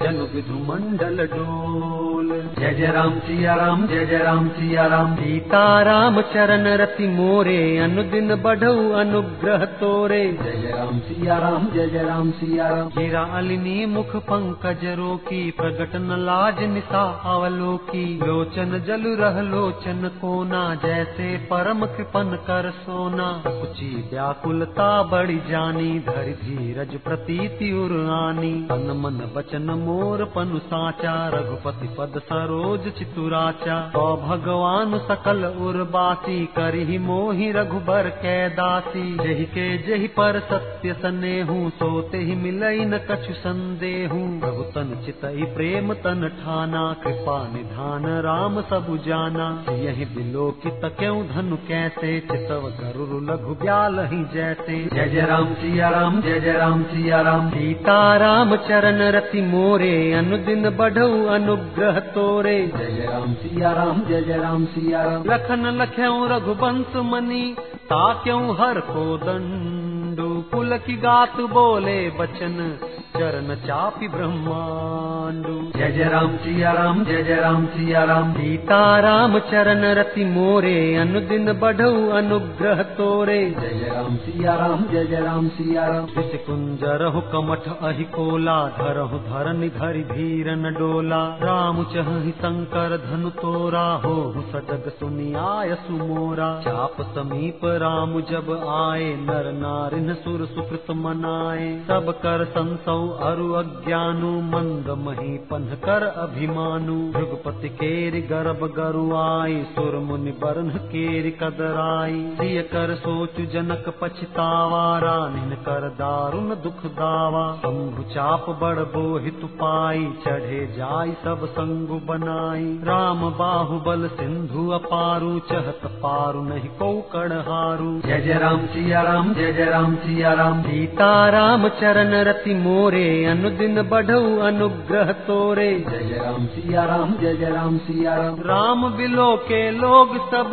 जन 0.03 0.29
विधु 0.33 0.53
मंडल 0.53 1.17
डोल। 1.27 2.29
जय 2.59 2.73
जय 2.73 2.91
राम 2.91 3.19
सिया 3.19 3.55
राम, 3.55 3.87
जय 3.87 4.05
जय 4.05 4.17
राम 4.17 4.47
सिया 4.49 4.87
राम। 4.87 5.15
सीता 5.15 5.81
राम 5.81 6.21
चरण 6.21 6.67
रति 6.67 7.07
मोरे, 7.07 7.77
अनुदिन 7.77 8.35
बढ़ऊ 8.35 8.91
अनुग्रह 8.91 9.65
तोरे। 9.65 10.37
जय 10.43 10.51
जय 10.51 10.71
राम 10.71 10.99
सिया 10.99 11.37
राम, 11.37 11.67
जय 11.73 11.87
जय 11.87 12.03
राम 12.03 12.31
सिया 12.31 12.67
राम। 12.69 12.87
हीरा 12.87 13.21
अलिनी 13.21 13.85
मुख 13.85 14.15
पंकज 14.15 14.85
रोकी 14.85 15.53
न 15.95 16.15
लाज 16.19 16.63
निशा 16.63 17.03
अवलोकी। 17.25 18.19
लोचन 18.27 18.83
जल 18.87 19.03
रह 19.19 19.41
लोचन 19.41 20.11
कोना, 20.21 20.75
जैसे 20.75 21.37
परम 21.37 21.85
कृपन 21.85 22.37
कर 22.41 22.69
सोना। 22.69 23.43
कुची 23.47 24.09
व्याकुलता 24.55 25.03
बड़ी 25.03 25.37
जानी, 25.37 25.99
धर 25.99 26.25
धीरज 26.43 26.99
प्रतीति 26.99 27.71
उर 27.71 27.93
आनी। 28.11 28.53
तन 28.53 28.91
मन 28.97 29.33
बचन 29.35 29.69
मोर 29.69 30.23
पनु 30.25 30.59
साचा, 30.59 31.27
रघुपति 31.27 31.87
पद 31.87 32.21
सरोज 32.25 32.87
चितुराचा। 32.87 33.79
तो 33.89 34.05
भगवान 34.27 34.97
सकल 34.99 35.45
उर्बासी 35.45 36.45
करही 36.45 36.97
मोहि 36.97 37.51
रघुबर 37.51 38.09
कै 38.09 38.49
दासी। 38.49 39.15
जहि 39.15 39.45
के 39.45 39.67
जहि 39.77 40.07
पर 40.07 40.39
सत्य 40.39 40.93
सनेहू 40.93 41.69
सोते 41.69 42.17
ही 42.17 42.35
मिलई 42.35 42.85
न 42.85 42.97
कछु 42.97 43.33
संदेहू। 43.33 44.39
प्रभु 44.39 44.63
तन 44.63 45.01
चितई 45.05 45.43
प्रेम 45.43 45.93
तन 45.93 46.27
ठाना, 46.29 46.95
कृपा 47.03 47.37
निधान 47.53 48.05
राम 48.05 48.61
सबु 48.61 48.97
जाना। 48.97 49.65
यही 49.69 50.05
बिलो 50.05 50.49
की 50.63 50.69
तक्यऊ 50.69 51.23
धनु 51.23 51.55
कैसे, 51.55 52.19
चितव 52.19 52.63
गरुर 52.81 53.21
लघु 53.31 53.53
ब्याल 53.55 53.99
ही 53.99 54.23
जैसे 54.23 54.44
जैसे 54.45 54.75
जय 54.93 55.07
जय 55.09 55.21
राम 55.21 55.53
सिया 55.53 55.89
राम 55.89 56.21
जय 56.21 56.39
जय 56.39 56.53
राम 56.53 56.83
सिया 56.83 57.21
राम 57.21 57.49
सीता 57.49 57.95
राम 58.17 58.55
चरण 58.67 59.01
रति 59.15 59.41
मोरे 59.41 59.95
अनुदिन 60.13 60.69
बढ़ऊ 60.77 61.25
अनुग्रह 61.27 61.99
तोरे। 62.15 62.57
जय 62.75 63.05
राम 63.05 63.33
सिया 63.33 63.71
राम 63.71 64.01
जय 64.09 64.21
जय 64.21 64.37
राम 64.37 64.65
सिया 64.65 65.03
राम 65.03 65.23
लखन 65.31 65.65
लख्यऊ 65.81 66.27
रघुबंश 66.27 66.95
मनी 67.05 67.43
ताक्यऊ 67.85 68.53
हर 68.53 68.79
को 68.91 69.05
दंडू 69.17 69.84
पुल 70.21 70.77
की 70.77 70.95
गात 70.95 71.39
बोले 71.41 72.09
बचन 72.09 72.79
चरण 73.17 73.55
चापि 73.55 74.07
ब्रह्मांडु। 74.07 75.79
जय 75.79 75.91
जय 75.91 76.03
राम 76.03 76.35
सिया 76.37 76.71
राम 76.71 77.03
जय 77.05 77.23
जय 77.23 77.35
राम 77.35 77.65
सिया 77.65 78.03
राम। 78.03 78.33
सीता 78.33 78.99
राम 78.99 79.39
चरण 79.39 79.83
रति 79.93 80.25
मोरे 80.25 80.95
अनुदिन 80.95 81.53
बढ़ऊ 81.53 82.09
अनुग्रह 82.09 82.83
तोरे। 82.83 83.55
जय 83.59 83.69
जय 83.69 83.89
राम 83.95 84.15
सिया 84.15 84.55
राम 84.55 84.83
जय 84.83 85.05
जय 85.05 85.19
राम 85.19 85.47
सिया 85.47 85.85
राम। 85.85 86.05
विष 86.17 86.35
कुंजरहु 86.45 87.21
कमठ 87.21 87.67
अहि 87.81 88.03
कोला 88.03 88.57
धरहु 88.67 89.17
धरनि 89.19 89.69
धरि 89.69 90.03
धीर 90.03 90.51
न 90.51 90.73
डोला। 90.73 91.23
राम 91.43 91.83
चहि 91.83 92.31
शंकर 92.31 92.97
धनु 92.97 93.29
तोरा 93.29 93.87
हो 94.05 94.43
सजग 94.51 94.91
सुनियाय 94.99 95.75
सुमोरा। 95.75 96.61
चाप 96.61 97.01
समीप 97.01 97.59
राम 97.65 98.21
जब 98.21 98.51
आए 98.69 99.13
नर 99.15 99.51
नारिन 99.51 100.04
सुर 100.13 100.45
सुकृत 100.45 100.85
मनाए। 100.91 101.79
सब 101.87 102.11
कर 102.17 102.45
संसौ 102.45 103.07
अरु 103.07 103.51
अज्ञानु, 103.51 104.41
मंद 104.41 104.89
मही 104.89 105.37
पन्ह 105.37 105.75
कर 105.75 106.03
अभिमानु। 106.03 107.11
भृगपति 107.11 107.69
केरि 107.69 108.21
गर्भ 108.21 108.73
गरुआई 108.77 109.63
सुर 109.63 109.95
मुनि 109.95 110.31
बरन 110.31 110.69
केरि 110.69 111.31
कदराई 111.31 112.35
प्रिय 112.37 112.61
कर 112.61 112.95
सोचु 112.95 113.45
जनक 113.45 113.95
पछतावा, 114.01 114.99
रानिन 114.99 115.49
कर 115.49 115.89
दारुण 115.89 116.49
दुख 116.49 116.85
दावा। 116.85 117.53
शंभु 117.55 118.03
चाप 118.03 118.45
बड़ 118.49 118.79
बोहित 118.79 119.39
पाई 119.45 120.13
चढ़े 120.27 120.73
जाय 120.77 121.11
सब 121.23 121.45
संगु 121.45 121.95
बनाई 121.95 122.79
राम 122.83 123.29
बाहुबल 123.29 124.07
सिंधु 124.07 124.69
अपारु, 124.69 125.39
चहत 125.39 125.81
पारु 125.85 126.41
नहीं 126.41 126.69
को 126.69 127.01
कड़हारू। 127.01 128.01
जय 128.05 128.21
जय 128.21 128.33
राम, 128.33 128.65
सिया 128.65 129.01
राम, 129.01 129.33
जय 129.33 129.53
जय 129.53 129.65
राम। 129.65 129.94
सिया 129.95 130.33
राम 130.33 130.61
सीता 130.61 131.07
राम 131.29 131.67
चरण 131.79 132.13
रति 132.23 132.53
मोरे 132.55 133.25
अनुदिन 133.25 133.81
बढ़ऊ 133.81 134.37
अनुग्रह 134.39 135.11
तोरे। 135.27 135.69
जय 135.89 136.17
राम 136.17 136.45
सिया 136.47 136.83
राम 136.85 137.13
जय 137.21 137.35
जय 137.35 137.49
राम 137.49 137.77
सिया 137.77 138.15
राम 138.15 138.41
राम 138.45 138.89
बिलो 138.97 139.35
के 139.47 139.69
लोग 139.71 140.17
सब 140.31 140.51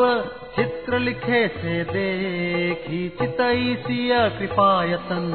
चित्र 0.56 0.98
लिखे 0.98 1.46
से 1.48 1.82
देखी 1.84 3.08
चितई 3.20 3.74
सिया 3.80 4.28
कृपायतन। 4.28 5.26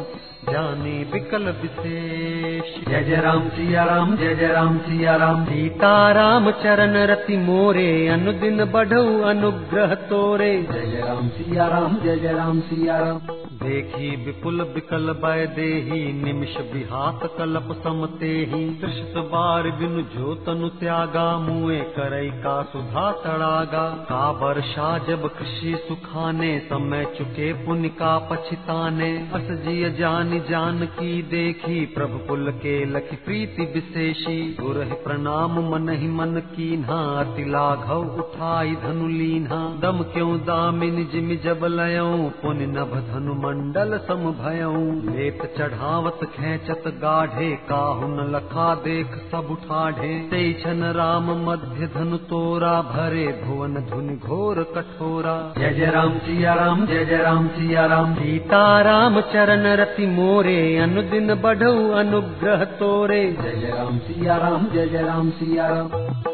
जाने 0.48 0.92
विकल 1.14 1.50
विशेष। 1.62 2.68
जय 2.88 3.04
जय 3.04 3.16
राम 3.16 3.48
सिया 3.50 3.84
राम 3.84 4.16
जय 4.18 4.36
जय 4.36 4.48
राम 4.48 4.78
सिया 4.78 5.16
राम। 5.16 5.44
सीता 5.46 6.12
राम 6.12 6.52
चरण 6.62 6.96
रति 7.08 7.38
मोरे 7.38 7.90
अनुदिन 8.08 8.66
बढ़ऊ 8.66 9.22
अनुग्रह 9.24 9.96
तोरे। 10.10 10.52
जय 10.64 10.86
जय 10.86 11.02
राम 11.02 11.28
सिया 11.30 11.68
राम 11.68 11.98
जय 11.98 12.16
जय 12.16 12.34
राम 12.34 12.60
सिया 12.60 12.98
राम। 13.00 13.36
देखी 13.60 14.10
विपुल 14.26 14.62
विकल 14.76 15.12
बय 15.22 15.46
देही 15.48 16.02
निमिष 16.14 16.56
बिहात 16.74 17.24
कलप 17.38 17.72
समते 17.84 18.30
ही 18.50 18.64
त्रिशत 18.82 19.18
बार 19.32 19.70
बिनु 19.72 20.02
जो 20.12 20.34
तनु 20.46 20.70
त्यागा 20.80 21.26
मुए 21.38 21.80
करई 21.96 22.30
का 22.38 22.62
सुधा 22.64 23.12
तड़ागा। 23.24 23.88
का 24.10 24.30
वर्षा 24.42 24.98
जब 25.08 25.28
कृषि 25.30 25.76
सुखाने 25.88 26.52
समय 26.60 27.06
चुके 27.18 27.52
पुण्य 27.66 27.90
का 28.00 28.18
पछिताने। 28.30 29.12
अस 29.34 29.52
जिय 29.64 29.90
जान 30.00 30.37
जान 30.40 30.86
की 30.86 31.22
देखी 31.22 31.86
प्रभु 31.86 32.18
पुल 32.18 32.52
के 32.52 32.86
लखी 32.86 33.16
प्रीति 33.16 33.64
विशेषी। 33.64 34.58
गुरह 34.62 34.94
प्रणाम, 34.94 35.52
मन 35.72 35.90
ही 35.90 36.08
मन 36.08 36.42
कीन्हा 36.56 37.00
अति 37.20 37.44
लाघव 37.46 38.02
उठाई 38.20 38.76
धनु 38.76 39.08
लीन्हा। 39.08 39.80
दम 39.82 40.04
क्यों 40.04 40.38
दामिन 40.38 41.10
जिमि 41.14 41.36
जब 41.36 41.60
लयऊ 41.64 42.30
पुण्य 42.30 42.66
नभ 42.66 42.94
धनु 43.12 43.34
मंडल 43.34 43.98
सम 43.98 44.16
भयऊ। 44.16 45.16
लेत 45.16 45.56
चढ़ावत 45.58 46.20
खेचत 46.24 46.84
गाढ़े 46.88 47.56
काहु 47.56 48.08
न 48.08 48.32
लखा 48.36 48.76
देख 48.76 49.08
सब 49.32 49.48
उठाढ़े। 49.52 50.20
ते 50.20 50.54
छन 50.54 50.84
राम 50.84 51.50
मध्य 51.50 51.88
धनु 51.88 52.18
तोरा 52.18 52.82
भरे, 52.82 53.42
भुवन 53.46 53.74
धुनि 53.74 54.16
घोर 54.16 54.74
कठोरा। 54.76 55.54
जय 55.58 55.74
जय 55.74 55.86
राम, 55.86 56.18
सिया 56.18 56.54
राम, 56.54 56.86
जय 56.86 57.06
जय 57.06 57.18
राम, 57.18 57.48
सिया 57.48 57.86
राम। 57.86 58.14
सीता 58.16 58.82
राम 58.82 59.22
चरण 59.22 59.64
रति 59.76 60.06
मोरे 60.18 60.78
अनुदिन 60.78 61.34
बढ़ऊ 61.36 61.90
अनुग्रह 61.92 62.64
तोरे। 62.80 63.24
जय 63.34 63.74
राम 63.78 63.98
सिया 64.00 64.38
राम 64.38 64.66
जय 64.74 64.88
जय 64.88 65.02
राम 65.02 65.30
सिया 65.30 65.68
राम। 65.68 66.27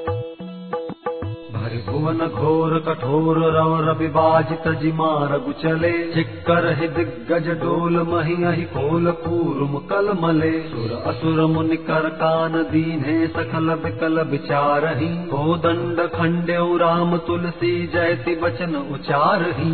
भरि 1.64 1.78
भुवन 1.78 2.18
घोर 2.18 2.74
कठोर 2.80 3.38
रव 3.56 3.90
रवि 3.90 4.08
बाजित 4.08 4.68
जिमा 4.82 5.10
रघु 5.32 5.52
चले। 5.52 5.92
चिक्कर 6.14 6.66
दिग्गज 6.98 7.48
डोल 7.48 7.98
मही 8.08 8.44
अहि 8.44 8.62
कोल 8.62 9.12
कूरुम 9.12 9.78
कल 9.78 10.18
मले। 10.22 10.52
सुर 10.62 11.04
असुर 11.08 11.46
मुनि 11.46 11.78
कर 11.78 12.10
कान 12.10 12.52
दीन्हे 12.52 13.28
सकल 13.28 13.72
विकल 13.74 14.20
विचारही। 14.20 15.08
को 15.08 15.58
दंड 15.58 16.02
खंड्यऊ 16.08 16.78
राम 16.78 17.18
तुलसी 17.18 17.88
जयति 17.88 18.36
वचन 18.44 18.76
उचारही। 18.76 19.72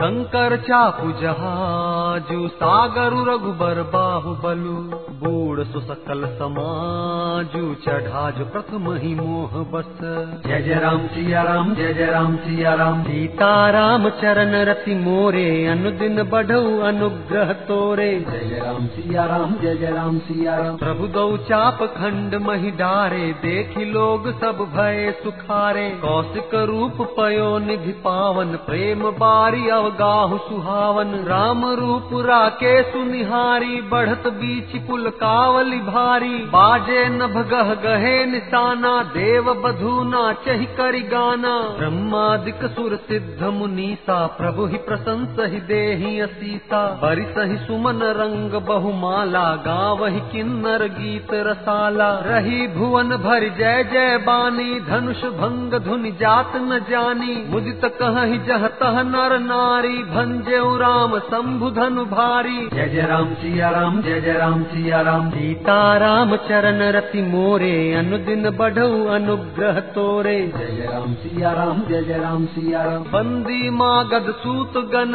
कंकर 0.00 0.56
चापु 0.56 1.12
जहाजु 1.20 2.48
सागरु 2.48 3.24
रघुबर 3.24 3.82
बाहुबलु। 3.82 4.76
बूढ़ 5.20 5.64
सुसकल 5.64 6.24
समाजु 6.26 7.74
चढ़ाजु 7.74 8.44
प्रथम 8.44 8.92
ही 8.92 9.14
मोह 9.14 9.58
बस। 9.72 9.98
जय 10.46 10.62
जय 10.62 10.74
राम 10.74 10.98
सिया 11.30 11.42
राम 11.42 11.74
जय 11.74 11.92
जय 11.94 12.06
राम 12.06 12.34
सिया 12.36 12.72
राम 12.74 13.02
सीता 13.02 13.48
राम 13.70 14.08
चरण 14.20 14.54
रति 14.66 14.94
मोरे 14.94 15.66
अनुदिन 15.66 16.22
बढ़ऊ 16.22 16.78
अनुग्रह 16.80 17.52
तोरे। 17.68 18.08
जय 18.20 18.40
जय 18.40 18.58
राम 18.58 18.86
सिया 18.86 19.24
राम 19.24 19.52
जय 19.54 19.74
जय 19.74 19.90
राम 19.90 20.18
सिया 20.20 20.56
राम 20.56 20.76
प्रभु 20.76 21.06
दौ 21.08 21.36
चाप 21.42 21.82
खंड 21.92 22.34
मही 22.42 22.70
डारे 22.70 23.28
देखी 23.42 23.84
लोग 23.84 24.26
सब 24.40 24.64
भय 24.72 25.12
सुखारे। 25.22 25.84
कौशिक 26.00 26.54
रूप 26.64 26.98
पयो 27.18 27.46
निधि 27.58 27.92
पावन 28.00 28.50
प्रेम 28.66 29.06
बारी 29.20 29.68
अवगाहु 29.70 30.38
सुहावन। 30.48 31.14
राम 31.28 31.64
रूप 31.74 32.10
राके 32.26 32.74
सुनिहारी 32.90 33.80
बढ़त 33.92 34.28
बीच 34.34 34.76
पुल 34.88 35.08
कावली 35.22 35.80
भारी। 35.86 36.34
बाजे 36.50 37.08
नभ 37.12 37.38
गह 37.52 37.72
गहे 37.86 38.18
निशाना 38.26 38.94
देव 39.12 39.54
बधू 39.62 39.96
नाचहि 40.10 40.70
करि 40.76 41.06
गाना 41.20 41.54
ब्रह्मादिक 41.78 42.64
सुर 42.66 42.94
सिद्ध 43.08 43.48
मुनीसा 43.54 44.14
प्रभु 44.36 44.66
ही 44.66 44.78
प्रशंस 44.86 45.40
ही 45.52 45.58
देहि 45.66 46.12
असीसा। 46.20 46.80
बरिस 47.02 47.34
ही 47.40 47.56
सुमन 47.56 47.98
रंग 48.18 48.54
बहुमाला 48.68 49.44
गावहि 49.66 50.20
किन्नर 50.32 50.84
गीत 50.90 51.32
रसाला। 51.46 52.08
रही 52.26 52.60
भुवन 52.68 53.16
भर 53.16 53.46
जय 53.58 53.82
जय 53.92 54.16
बानी 54.18 54.68
धनुष 54.80 55.24
भंग 55.40 55.74
धुन 55.80 56.08
जात 56.20 56.56
न 56.56 56.78
जानी। 56.90 57.34
मुदित 57.48 57.84
कहि 58.00 58.38
जह 58.48 58.66
तह 58.80 59.02
नर 59.02 59.38
नारी 59.40 60.02
भंजेउ 60.06 60.76
राम 60.76 61.18
शंभु 61.28 61.70
धनु 61.70 62.04
भारी। 62.06 62.58
जय 62.74 62.88
जय 62.88 63.06
राम 63.06 63.34
सिया 63.34 63.70
राम 63.70 64.00
जय 64.02 64.20
जय 64.20 64.38
राम 64.38 64.62
सिया 64.64 65.00
राम। 65.02 65.30
सीता 65.30 65.78
राम 65.96 66.36
चरण 66.48 66.82
रति 66.92 67.22
मोरे 67.26 67.74
अनुदिन 67.94 68.50
बढ़ऊ 68.56 69.06
अनुग्रह 69.10 69.80
तोरे। 69.94 70.38
जय 70.56 70.76
जय 70.76 70.86
राम 71.10 71.16
सिया 71.20 71.50
राम 71.52 71.80
जय 71.88 72.02
जय 72.02 72.18
राम 72.18 72.44
सिया 72.46 72.82
राम 72.82 73.04
बंदी 73.04 73.70
मागध 73.70 74.26
सूत 74.32 74.76
गन 74.90 75.14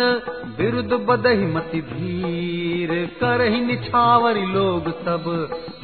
विरुद्ध 0.58 0.94
बदहि 1.08 1.46
मति 1.46 1.80
धीर। 1.82 2.90
करहि 3.20 3.60
निछावरी 3.62 4.46
लोग 4.46 4.90
सब 4.98 5.24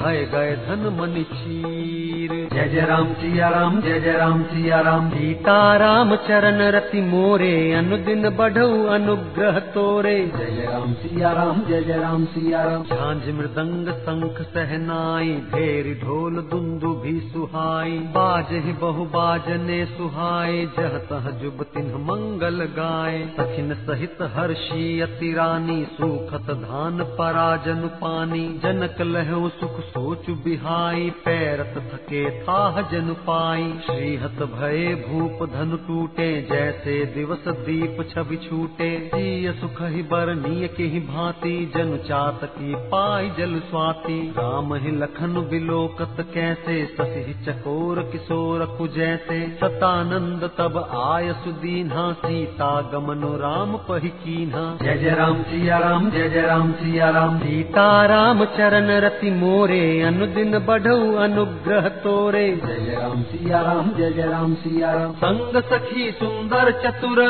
भय 0.02 0.24
गए 0.34 0.56
धन 0.58 0.84
मनि 1.00 1.24
चीर। 1.24 2.32
जय 2.54 2.68
जय 2.70 2.86
राम 2.86 3.14
सिया 3.14 3.50
राम 3.50 3.80
जय 3.82 4.00
जय 4.00 4.18
राम 4.18 4.44
सिया 4.44 4.80
राम 4.82 5.10
सीता 5.10 5.56
राम 5.78 6.16
चरण 6.28 6.62
रति 6.72 7.02
मोरे 7.02 7.54
अनुदिन 7.74 8.30
बढ़ऊ 8.38 8.84
अनुग्रह 8.90 9.60
तोरे। 9.72 10.18
जय 10.28 10.52
जय 10.52 10.68
राम 10.72 10.94
सिया 10.96 11.32
राम 11.32 11.64
जय 11.70 11.84
जय 11.84 11.98
राम 11.98 12.26
सिया 12.26 12.64
राम 12.64 12.84
झांझ 12.86 13.36
मृदंग 13.36 13.94
शंख 14.02 14.42
सहनाई 14.50 15.34
ढेर 15.54 15.94
ढोल 16.04 16.42
दुंदु 16.52 16.94
भी 17.02 17.20
सुहाई। 17.30 17.98
बाजहि 18.12 18.74
बहु 18.82 19.06
बाजने 19.12 19.84
सुहाए, 20.02 20.66
जह 20.66 20.90
तह 20.90 21.30
जुब 21.32 21.64
तिन्ह 21.64 21.98
मंगल 21.98 22.64
गाय 22.64 23.30
सखिन 23.40 23.74
सहित 23.74 24.18
हर्षी 24.22 25.00
अति 25.00 25.34
रानी, 25.34 25.86
सुखत 25.86 26.52
धान 26.52 27.04
पराजन 27.04 27.88
पानी। 27.88 28.60
जनक 28.64 29.02
लहो 29.02 29.50
सुख 29.50 29.80
सोच 29.80 30.30
बिहाई, 30.30 31.10
पैरत 31.10 31.92
थके 31.94 32.42
था 32.42 32.82
जन 32.82 33.14
पाई। 33.28 33.74
श्रीहत 33.86 34.44
भये 34.44 34.96
भूप 34.96 35.50
धन 35.50 35.80
टूटे, 35.88 36.42
जैसे 36.42 37.06
दिवस 37.06 37.48
दीप 37.48 38.08
छवि 38.10 38.36
छूटे। 38.36 39.12
जिय 39.16 39.52
सुख 39.52 39.82
ही 39.82 40.04
बरनीय 40.04 40.68
के 40.68 40.84
ही 40.84 41.00
भांति, 41.00 41.72
जन 41.78 41.98
चातकी 41.98 42.76
पाई 42.76 43.30
जल 43.30 43.60
स्वाति। 43.60 44.34
राम 44.38 44.74
ही 44.74 44.92
लखन 44.92 45.48
बिलोकत 45.52 46.28
कैसे, 46.34 46.86
ससी 46.86 47.34
चकोर 47.46 48.04
किशोर 48.04 48.66
कु 48.66 48.88
जैसे 48.88 49.58
सतानंद 49.92 50.44
तब 50.58 50.76
आय 50.96 51.32
सुदीन्हा 51.34 52.04
सीता 52.14 52.70
गमन 52.92 53.24
राम 53.40 53.76
पही 53.88 54.10
कीन्हा 54.20 54.62
जय 54.82 54.98
जय 54.98 55.16
राम 55.16 55.42
सिया 55.44 55.78
राम 55.78 56.10
जय 56.12 56.30
जय 56.30 56.42
राम 56.42 56.72
सिया 56.72 57.10
राम। 57.10 57.38
सीता 57.40 57.86
राम 58.06 58.44
चरण 58.56 58.90
रति 59.02 59.32
मोरे 59.32 59.82
अनुदिन 60.02 60.58
बढ़ऊ 60.60 61.16
अनुग्रह 61.16 61.90
तोरे। 62.04 62.46
जय 62.58 62.80
जय 62.80 62.96
राम 62.96 63.24
सिया 63.24 63.62
राम 63.62 63.92
जय 63.98 64.12
जय 64.12 64.28
राम 64.28 64.54
सिया 64.54 64.94
राम। 64.94 65.12
संग 65.16 65.62
सखी 65.64 66.10
सुंदर 66.12 66.72
चतुर 66.84 67.22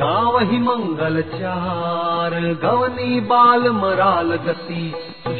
गाँव 0.00 0.38
ही 0.40 0.58
मंगल 0.58 1.20
चार। 1.34 2.40
गवनी 2.64 3.20
बाल 3.28 3.68
मराल 3.74 4.36
गति 4.46 4.82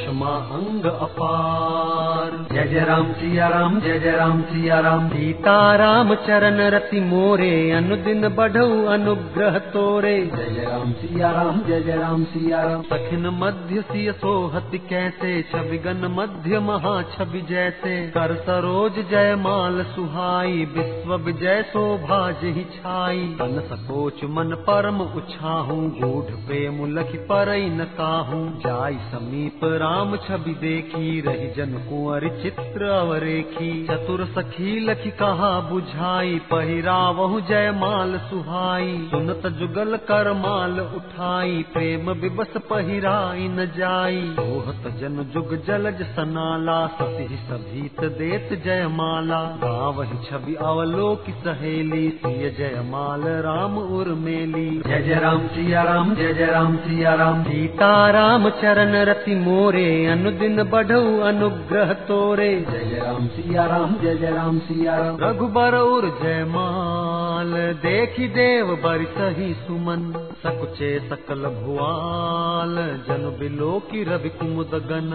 सुषमा 0.08 0.34
अंग 0.56 0.84
अपार। 0.84 2.30
जय 2.52 2.64
जय 2.64 2.84
राम 2.84 3.12
सिया 3.12 3.48
राम 3.48 3.78
जय 3.80 3.98
जय 3.98 4.10
राम 4.10 4.40
सिया 4.42 4.78
राम। 4.80 5.08
सीता 5.08 5.56
राम 5.76 6.14
चरण 6.26 6.60
रति 6.70 7.00
मोरे 7.00 7.50
अनुदिन 7.70 8.28
बढ़ऊ 8.28 8.84
अनुग्रह 8.86 9.58
तोरे। 9.68 10.14
जय 10.26 10.48
जय 10.50 10.64
राम 10.64 10.92
सिया 10.92 11.30
राम 11.32 11.60
जय 11.60 11.80
जय 11.80 11.96
राम 11.96 12.24
सिया 12.24 12.62
राम। 12.62 12.82
सखिन 12.82 13.26
मध्य 13.34 13.82
सिय 13.82 14.12
सोहति 14.12 14.78
कैसे 14.88 15.42
छवि 15.52 15.78
गन 15.78 16.06
मध्य 16.16 16.60
महा 16.60 16.94
छवि 17.12 17.42
जैसे। 17.50 17.96
कर 18.08 18.34
सरोज 18.46 19.04
जय 19.10 19.34
माल 19.38 19.82
सुहाई 19.94 20.64
विश्व 20.76 21.14
विजय 21.26 21.62
शोभा 21.68 22.20
जही 22.42 22.64
छाई। 22.76 23.26
तन 23.40 23.60
सकोच 23.68 24.24
मन 24.30 24.56
परम 24.68 25.00
उछाहू 25.02 25.78
गूढ़ 26.00 26.34
प्रेम 26.48 26.84
लखि 26.98 27.18
परई 27.28 27.68
न 27.70 27.90
काहू 27.98 28.42
जाय 28.58 28.98
समीप 29.12 29.60
राम 29.78 29.96
छवि 29.98 30.52
देखी 30.54 31.20
रही 31.20 31.46
जन 31.48 31.72
कुंवर 31.88 32.26
चित्र 32.42 32.88
अवरेखी। 32.88 33.70
चतुर 33.86 34.24
सखी 34.26 34.78
लखी 34.80 35.10
कहा 35.10 35.48
बुझाई 35.60 36.38
पहिरावहु 36.50 37.40
जय 37.40 37.70
माल 37.70 38.16
सुहाई। 38.30 39.08
सुनत 39.10 39.46
जुगल 39.52 39.96
कर 40.08 40.32
माल 40.32 40.80
उठाई 40.80 41.64
प्रेम 41.72 42.10
विबस 42.20 42.56
पहिराई 42.70 43.48
न 43.48 43.66
जाई। 43.76 44.20
सोहत 44.36 44.86
जन 45.00 45.22
जुग 45.34 45.54
जलज 45.66 46.02
सनाला 46.16 46.78
सती 46.86 47.36
सभीत 47.48 48.00
देत 48.18 48.52
जय 48.64 48.86
माला। 48.90 49.40
गावहि 49.64 50.18
छवि 50.28 50.54
अवलोक 50.54 51.24
सहेली 51.44 52.08
सिय 52.18 52.50
जय 52.50 52.80
माल 52.90 53.22
राम 53.46 53.78
उर्मेली 53.78 54.68
जय 54.86 55.02
जय 55.02 55.20
राम 55.20 55.46
सिया 55.48 55.82
राम 55.82 56.14
जय 56.14 56.32
जय 56.34 56.46
राम 56.46 56.76
सिया 56.76 57.14
राम। 57.14 57.42
सीता 57.42 58.10
राम 58.10 58.48
चरण 58.50 58.94
रति 59.04 59.34
मोरे 59.34 59.87
अनुदिन 60.06 60.62
बढ़ऊ 60.70 61.18
अनुग्रह 61.22 61.92
तोरे। 62.08 62.48
जय 62.70 62.98
राम 62.98 63.26
सिया 63.28 63.64
राम 63.66 63.94
जय 64.02 64.14
जय 64.14 64.30
राम 64.30 64.58
सिया 64.58 64.96
राम। 64.96 65.16
रघुबर 65.20 65.74
उर 65.74 66.06
जय 66.22 66.44
माल 66.44 67.52
देखी 67.82 68.28
देव 68.28 68.74
बरि 68.84 69.06
सही 69.08 69.52
सुमन। 69.56 70.02
सकुचे 70.38 70.90
सकल 71.08 71.42
भुआल 71.54 72.74
जन 73.08 73.24
बिलो 73.40 73.72
की 73.90 74.02
रवि 74.04 74.28
कुमुद 74.28 74.74
गन। 74.88 75.10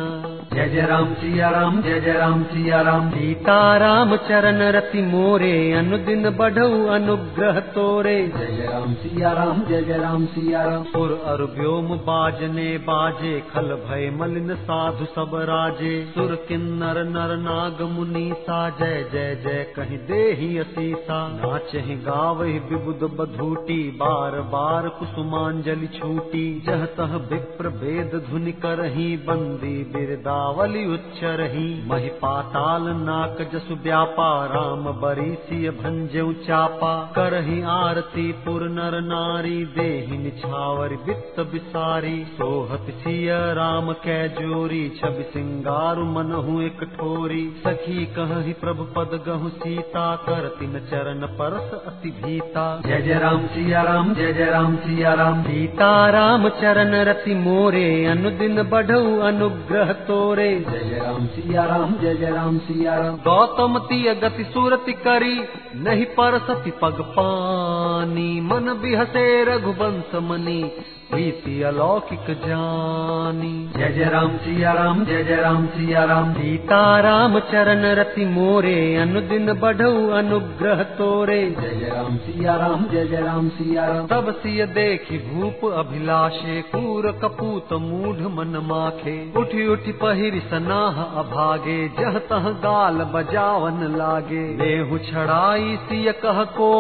जय 0.54 0.70
जय 0.70 0.86
राम 0.86 1.14
सिया 1.14 1.50
राम 1.50 1.82
जय 1.82 2.00
जय 2.00 2.14
राम 2.14 2.44
सिया 2.44 2.82
राम। 2.82 3.10
सीता 3.10 3.58
राम 3.78 4.16
चरण 4.28 4.62
रति 4.72 5.02
मोरे 5.04 5.54
अनुदिन 5.74 6.30
बढ़ऊ 6.38 6.86
अनुग्रह 6.90 7.60
तोरे। 7.76 8.18
जय 8.38 8.68
राम 8.72 8.94
सिया 8.96 9.32
राम 9.34 9.64
जय 9.64 9.82
जय 9.82 9.98
राम 9.98 10.26
सिया 10.26 10.64
राम। 10.64 10.84
सुर 10.84 11.12
अर 11.26 11.42
व्योम 11.58 11.88
बाजने 12.06 12.70
बाजे 12.84 13.34
खल 13.54 13.74
भय 13.84 14.10
मलिन 14.14 14.56
साधु 14.64 15.06
सब 15.06 15.32
राजे। 15.36 16.12
सुर 16.16 16.36
किन्नर 16.48 17.04
नर 17.04 17.38
नाग 17.38 17.82
मुनि 17.82 18.34
सा। 18.38 18.70
जय 18.70 19.10
जय 19.14 19.36
जय, 19.36 19.64
कहीं 19.76 19.98
देहि 19.98 20.58
असीसा। 20.58 21.18
नाचहि 21.28 21.96
गावहि 21.96 22.60
विबुद 22.60 23.10
बधूटी। 23.20 23.92
बार 23.92 24.42
बार 24.42 24.90
कुसुमांजलि 24.90 25.88
छूटी। 25.88 26.64
जह 26.66 26.86
तह 26.86 27.16
विप्र 27.18 27.68
वेद 27.68 28.28
धुनि 28.30 28.52
करही। 28.52 29.18
बंदी 29.18 29.84
बिरदावली 29.84 30.86
उच्चरही। 30.94 31.68
महि 31.88 32.10
पाताल 32.10 32.82
नाक 32.88 33.50
जसु 33.54 33.76
व्यापा 33.76 34.46
राम 34.46 34.84
बरी 35.02 35.36
सिय 35.36 35.70
भंजउ 35.70 36.34
चापा। 36.34 36.94
करही 37.16 37.62
आरती 37.62 38.32
पुर 38.32 38.64
नर 38.70 39.02
नारी। 39.02 39.66
देहि 39.66 40.18
निछावर 40.18 40.90
वित्त 41.08 41.40
बिसारी। 41.40 42.26
सोहत 42.26 42.86
सिय 42.90 43.32
राम 43.54 43.94
कै 43.94 44.24
जोरी 44.54 44.82
छवि 44.98 45.24
सिंगारु 45.24 46.04
मनहु 46.06 46.60
एक 46.62 46.82
ठोरी। 46.90 47.44
सखी 47.58 48.06
कहहि 48.16 48.52
प्रभु 48.54 48.84
पद 48.96 49.14
गहु 49.28 49.50
सीता 49.54 50.04
कर 50.26 50.48
तिन 50.60 50.80
चरण 50.92 51.26
परस 51.38 51.72
अति 51.88 52.10
भीता। 52.18 52.66
जय 52.86 53.02
जय 53.02 53.20
राम 53.20 53.48
सिया 53.48 53.82
राम 53.82 54.14
जय 54.14 54.34
जय 54.34 54.46
राम 54.46 54.76
सिया 54.76 55.14
राम। 55.14 55.42
सीता 55.44 55.90
राम 56.10 56.48
चरण 56.62 56.96
रति 57.04 57.36
मोरे 57.38 57.88
अनुदिन 58.06 58.64
बढ़ऊ 58.70 59.18
अनुग्रह 59.24 59.94
तोरे। 60.04 60.50
जय 60.70 60.84
जय 60.84 61.00
राम 61.00 61.28
सिया 61.28 61.66
राम 61.66 61.98
जय 62.02 62.16
जय 62.16 62.32
राम 62.32 62.58
सिया 62.60 62.98
राम। 63.00 63.18
गौतम 63.26 63.80
तिय 63.80 64.14
गति 64.16 64.44
सुरति 64.54 64.94
करी 65.02 65.36
नहीं 65.82 66.06
पर 66.14 66.40
सति 66.48 66.72
पग 66.82 67.04
पानी। 67.18 68.32
मन 68.44 68.74
बिहसे 68.82 69.28
रघुवंश 69.46 70.16
मनी 70.24 70.64
प्रीति 71.12 71.62
अलौकिक 71.62 72.30
जानी। 72.40 73.52
जय 73.76 73.90
जय 73.90 74.10
राम 74.10 74.38
सिया 74.44 74.72
राम 74.74 75.04
जय 75.06 75.24
जय 75.24 75.36
राम 75.36 75.66
सिया 75.66 76.04
राम 76.04 76.34
सीता 76.34 77.00
राम 77.00 77.40
चरण 77.40 77.84
रति 77.96 78.26
मोरे, 78.26 78.96
अनुदिन 78.96 79.54
बढ़ऊ 79.54 80.10
अनुग्रह 80.10 80.84
तोरे। 80.94 81.38
जय 81.62 81.76
जय 81.76 81.90
राम 81.90 82.18
सिया 82.18 82.56
राम 82.56 82.86
जय 82.92 83.06
जय 83.06 83.22
राम 83.22 83.48
सिया 83.50 83.86
राम 83.88 84.08
तब 84.08 84.32
सिय 84.32 84.66
देखी 84.66 85.18
भूप 85.18 85.66
अभिलाषे 85.74 86.62
कूर 86.62 87.08
कपूत 87.22 87.74
मूढ़ 87.74 88.20
मन 88.34 88.58
माखे। 88.66 89.16
उठी 89.38 89.68
उठी 89.68 89.92
पहिरि 89.92 90.40
सनाह 90.40 91.02
अभागे, 91.22 91.88
जह 92.00 92.20
तह 92.30 92.50
गाल 92.66 92.98
बजावन 93.14 93.80
लागे। 93.98 94.44
देहु 94.56 94.98
छड़ाई 94.98 95.78
सिय 95.84 96.12
कह 96.12 96.44
को 96.44 96.72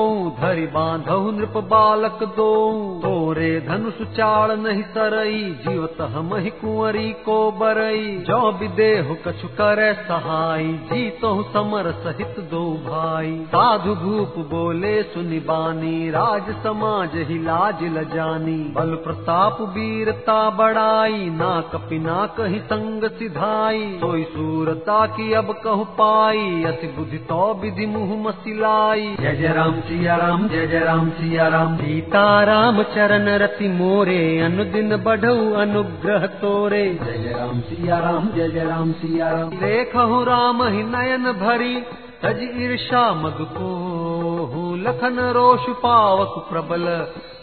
धरि 0.41 0.67
बांधहु 0.67 1.31
नृप 1.31 1.57
बालक 1.71 2.19
दो 2.23 2.51
तोरे 2.99 3.51
धनुष 3.67 4.07
चाड़ 4.17 4.51
नहीं 4.51 4.83
सरई 4.83 5.41
जीवत 5.67 5.97
हमहि 6.01 6.49
कुंवरी 6.49 7.09
को 7.25 7.42
बरई। 7.51 8.17
जो 8.17 8.51
विदेहु 8.51 9.15
कछु 9.15 9.47
करे 9.47 9.93
सहाई, 9.93 10.73
जीतो 10.73 11.43
समर 11.43 11.91
सहित 11.91 12.39
दो 12.39 12.63
भाई। 12.73 13.45
साधु 13.45 13.95
भूप 13.95 14.33
बोले, 14.37 15.03
सुनि 15.03 15.39
बानी, 15.39 16.09
राज 16.09 16.63
समाज 16.63 17.09
ही 17.13 17.43
लाज 17.43 17.83
लजानी 17.83 18.57
बल 18.57 18.95
प्रताप 18.95 19.57
वीरता 19.61 20.49
बड़ाई 20.49 21.29
ना 21.29 21.61
कपि 21.61 22.03
कही 22.37 22.59
संग 22.59 23.03
सिधाई। 23.03 23.97
सोई 24.01 24.23
सूरता 24.23 25.05
की 25.05 25.33
अब 25.33 25.61
कहु 25.63 25.83
पाई, 25.83 26.63
अति 26.63 26.87
बुद्धि 26.87 27.17
तो 27.17 27.53
विधि 27.53 27.85
मुँह 27.85 28.29
मसिलाई। 28.29 29.15
जय 29.19 29.35
जय 29.35 29.47
राम 29.47 29.79
सिया 29.79 30.15
राम, 30.15 30.47
जय 30.47 30.67
जय 30.67 30.79
राम 30.79 31.09
सिया 31.09 31.47
राम। 31.47 31.77
सीता 31.77 32.43
राम 32.43 32.83
चरण 32.83 33.29
रति 33.29 33.67
मोरे, 33.67 34.39
अनुदिन 34.39 34.97
बढ़ऊ 34.97 35.53
अनुग्रह 35.53 36.25
तोरे। 36.25 36.99
जय 37.03 37.32
जय 37.33 37.39
राम 37.39 37.59
सिया 37.61 37.97
राम 37.99 38.27
जय 38.29 38.47
जय 38.49 38.63
राम 38.63 38.91
सिया 38.93 39.29
राम 39.29 39.49
देखहु 39.59 40.23
राम 40.23 40.61
ही 40.63 40.83
नयन 40.85 41.31
भरी 41.39 41.75
तज 42.23 42.41
ईर्षा 42.63 43.01
मद 43.13 43.37
को 43.53 44.75
लखन 44.83 45.19
रोष 45.37 45.65
पावक 45.83 46.35
प्रबल 46.49 46.85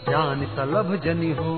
जान 0.09 0.45
सलभ 0.55 0.95
जनि 1.03 1.31
हो 1.39 1.55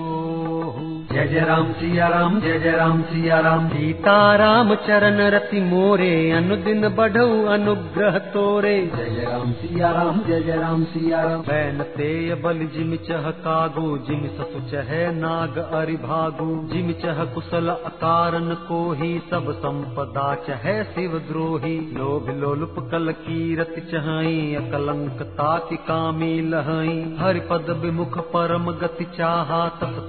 जय 0.64 1.28
जय 1.28 1.40
राम 1.40 1.72
सिया 1.74 2.08
राम 2.08 2.40
जय 2.42 2.60
जय 2.60 2.72
राम 2.72 3.02
सिया 3.02 3.40
राम 3.40 3.68
सीता 3.70 4.14
राम 4.36 4.74
चरण 4.76 5.18
रति 5.30 5.60
मोरे 5.62 6.32
अनुदिन 6.32 6.88
बढ़ऊ 6.90 7.46
अनुग्रह 7.46 8.18
तोरे। 8.34 8.76
जय 8.96 9.10
जय 9.10 9.26
राम 9.26 9.52
सिया 9.54 9.92
राम 9.92 10.20
जय 10.28 10.42
जय 10.42 10.56
राम 10.56 10.84
सिया 10.84 11.22
राम 11.22 11.42
बैन 11.42 11.82
तेय 11.98 12.36
बल 12.36 12.60
जिमि 12.76 12.98
चह 12.98 13.30
कागो 13.40 13.98
जिमि 13.98 14.30
ससु 14.30 14.62
चह 14.72 14.94
नाग 15.12 15.58
अरि 15.58 15.96
भागु 15.96 16.48
जिमि 16.74 16.94
चह 16.94 17.24
कुशल 17.26 17.70
अकारन 17.70 18.54
को 18.68 18.80
ही 18.94 19.12
सब 19.32 19.52
संपदा 19.58 20.28
चह 20.48 20.66
शिव 20.84 21.18
द्रोही। 21.30 21.76
लोभ 21.94 22.30
लोलुप 22.42 22.76
कल 22.92 23.12
कीरति 23.20 23.82
चहई 23.82 24.56
अकलंक 24.56 25.22
ताकि 25.34 25.76
कामी 25.76 26.34
लहई। 26.50 26.98
हरि 27.20 27.40
पद 27.40 27.76
विमुख 27.82 28.18
परम 28.28 28.72
गति 28.72 29.06
चाहा 29.18 29.62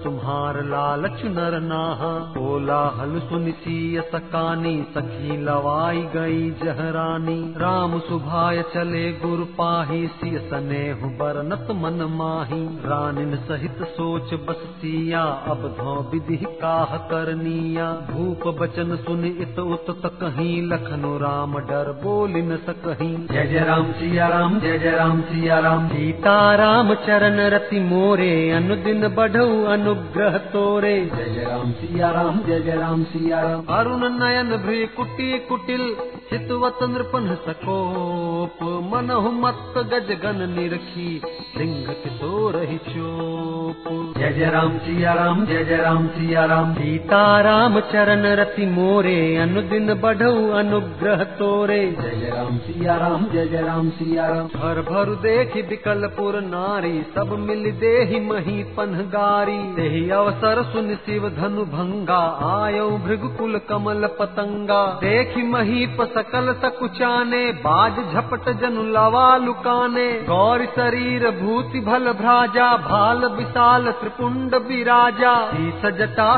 तुम्हार 0.04 0.42
लाग 0.44 0.66
लालच 0.66 1.24
नर 1.24 1.60
नाहा। 1.60 2.10
बोला 2.34 2.80
हल 2.96 3.18
सुन 3.18 3.50
सिय 3.50 4.00
सकानी 4.00 4.86
सखी 4.94 5.36
लवाई 5.44 6.02
गई 6.16 6.50
जहरानी। 6.64 7.54
राम 7.56 7.98
सुभाय 7.98 8.62
चले 8.62 9.12
गुर 9.12 9.44
पाही 9.58 10.06
सिय 10.06 10.38
स्नेह 10.38 10.94
बरनत 10.94 11.68
मन 11.70 12.02
माही। 12.12 12.62
रानिन 12.64 13.36
सहित 13.36 13.82
सोच 13.82 14.34
बस 14.34 14.56
सिया 14.56 15.22
अब 15.22 15.74
धो 15.78 16.10
विधि 16.12 16.36
काह 16.36 16.96
करनिया। 16.96 17.90
भूप 18.10 18.60
बचन 18.60 18.96
सुन 18.96 19.24
इत 19.24 19.58
उत 19.58 20.02
कहीं 20.04 20.62
लखनु 20.62 21.16
राम 21.18 21.58
डर 21.58 22.00
बोल 22.04 22.30
न 22.30 22.56
सकहीं। 22.56 23.26
जय 23.26 23.44
जय 23.44 23.58
राम 23.58 23.92
सिया 23.92 24.28
राम 24.28 24.60
जय 24.60 24.78
जय 24.78 24.90
राम 24.90 25.20
सिया 25.20 25.58
राम। 25.58 25.88
सीता 25.88 26.54
राम 26.54 26.94
चरण 26.94 27.40
रति 27.40 27.80
मोरे 27.80 28.50
अनुदिन 28.50 29.08
बढ़ऊ 29.08 29.64
अनुग्रह 29.64 30.33
तोरे 30.52 30.94
जय 31.06 31.28
जय 31.34 31.44
राम 31.44 31.70
सिया 31.72 32.10
राम 32.10 32.38
जय 32.46 32.60
जय 32.60 32.76
राम 32.76 33.02
सिया 33.04 33.40
राम 33.40 33.64
अरुण 33.74 34.04
नयन 34.14 34.56
भ्री 34.64 34.86
कुटी 34.96 35.38
कुटिल 35.48 35.82
चितवत 36.30 36.78
नृपन 36.90 37.34
सकोप 37.40 38.62
मनहु 38.92 39.30
मत 39.34 39.74
गज 39.92 40.10
गन 40.22 40.48
निरखी 40.50 41.08
सिंह 41.50 41.92
किशोर 42.02 42.56
ही 42.62 42.78
चोप 42.86 43.84
जय 44.18 44.32
जय 44.32 44.50
राम 44.50 44.78
सिया 44.78 45.12
राम 45.12 45.44
जय 45.46 45.64
जय 45.64 45.76
राम 45.76 46.06
सिया 46.08 46.44
राम 46.44 46.72
सीता 46.74 47.20
राम 47.40 47.78
चरण 47.92 48.26
रति 48.40 48.66
मोरे 48.70 49.16
अनुदिन 49.36 49.94
बढ़ऊ 50.00 50.48
अनुग्रह 50.60 51.24
तोरे 51.38 51.80
जय 52.00 52.16
जय 52.20 52.30
राम 52.30 52.58
सिया 52.58 52.96
राम 52.96 53.26
जय 53.32 53.46
जय 53.46 53.62
राम 53.62 53.90
सिया 53.90 54.28
राम 54.28 54.48
भर 54.56 54.80
भर 54.90 55.14
देखि 55.22 55.62
विकलपुर 55.68 56.40
नारी 56.40 57.02
सब 57.14 57.36
मिल 57.40 57.70
देहि 57.80 58.20
मही 58.20 58.62
पनगारी 58.76 59.58
तेहि 59.76 60.02
अवसर 60.24 60.62
सुन 60.64 60.94
शिव 60.96 61.28
धनु 61.30 61.64
भंगा, 61.68 62.18
आयो 62.48 62.88
भृगुकुल 62.98 63.58
कमल 63.68 64.06
पतंगा। 64.18 64.80
देखि 65.00 65.42
महीप 65.48 65.96
सकल 66.12 66.52
सकुचाने 66.54 67.40
बाज 67.60 67.98
झपट 68.04 68.48
जनु 68.60 68.82
लवा 68.92 69.24
लुकाने 69.36 70.06
गौर 70.28 70.64
शरीर 70.66 71.28
भूति 71.32 71.80
भल 71.80 72.12
भ्राजा, 72.12 72.70
भाल 72.84 73.24
विशाल 73.34 73.90
त्रिपुंड 73.92 74.54
विराजा। 74.68 75.34
शीस 75.50 75.84
जटा 75.98 76.30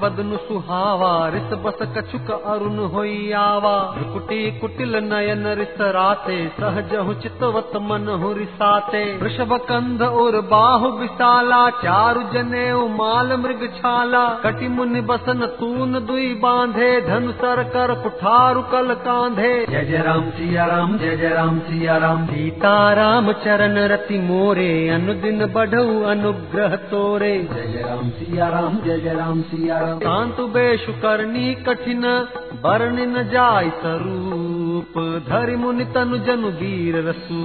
बदनु 0.00 0.36
सुहावा, 0.38 1.12
रिस 1.28 1.52
बस 1.58 1.78
कछुक 1.96 2.30
अरुण 2.30 2.78
होई 2.92 3.32
आवा। 3.34 3.76
कुटी 4.12 4.40
कुटिल 4.60 4.96
नयन 5.04 5.46
रिस 5.58 5.80
राते, 5.96 6.38
सहज 6.56 6.92
चितवत 7.22 7.76
मन 7.82 8.08
हु 8.22 8.32
रिसाते 8.32 9.04
वृषभ 9.18 9.52
कंध 9.64 10.02
और 10.02 10.40
बाहु 10.50 10.88
विशाला, 10.96 11.62
चारु 11.78 12.22
जने 12.32 12.64
माल 12.94 13.33
मृग 13.36 13.66
छाला 13.76 14.22
कटि 14.44 14.68
मुनि 14.68 15.00
बसन 15.00 15.46
तून 15.60 15.98
दुई 16.06 16.28
बांधे 16.34 16.90
धन 17.00 17.30
सर 17.32 17.62
कर 17.68 17.94
कुठारु 18.02 18.62
कल 18.72 18.94
कांधे। 19.04 19.52
जय 19.66 19.84
जय 19.84 20.02
राम 20.02 20.30
सिया 20.30 20.64
राम 20.66 20.96
जय 20.98 21.16
जय 21.16 21.28
राम 21.28 21.58
सिया 21.60 21.96
राम। 21.96 22.26
सीता 22.26 22.74
राम 22.92 23.32
चरण 23.44 23.78
रति 23.88 24.18
मोरे 24.18 24.70
अनुदिन 24.88 25.46
बढ़ऊ 25.54 26.02
अनुग्रह 26.04 26.76
तोरे। 26.90 27.32
जय 27.44 27.66
जय 27.72 27.82
राम 27.82 28.10
सिया 28.10 28.48
राम 28.48 28.78
जय 28.84 28.98
जय 28.98 29.14
राम 29.14 29.42
सिया 29.42 29.78
राम। 29.78 29.98
कांतु 29.98 30.46
बेशु 30.48 30.92
करनी 31.02 31.54
कठिन 31.64 32.02
बरन 32.64 33.00
न 33.08 33.28
जाय 33.28 33.70
स्वरूप 34.74 35.26
धरि 35.28 35.56
मुनि 35.56 35.84
तनु 35.94 36.16
जनु 36.18 36.48
वीर 36.50 36.96
रसु 37.06 37.40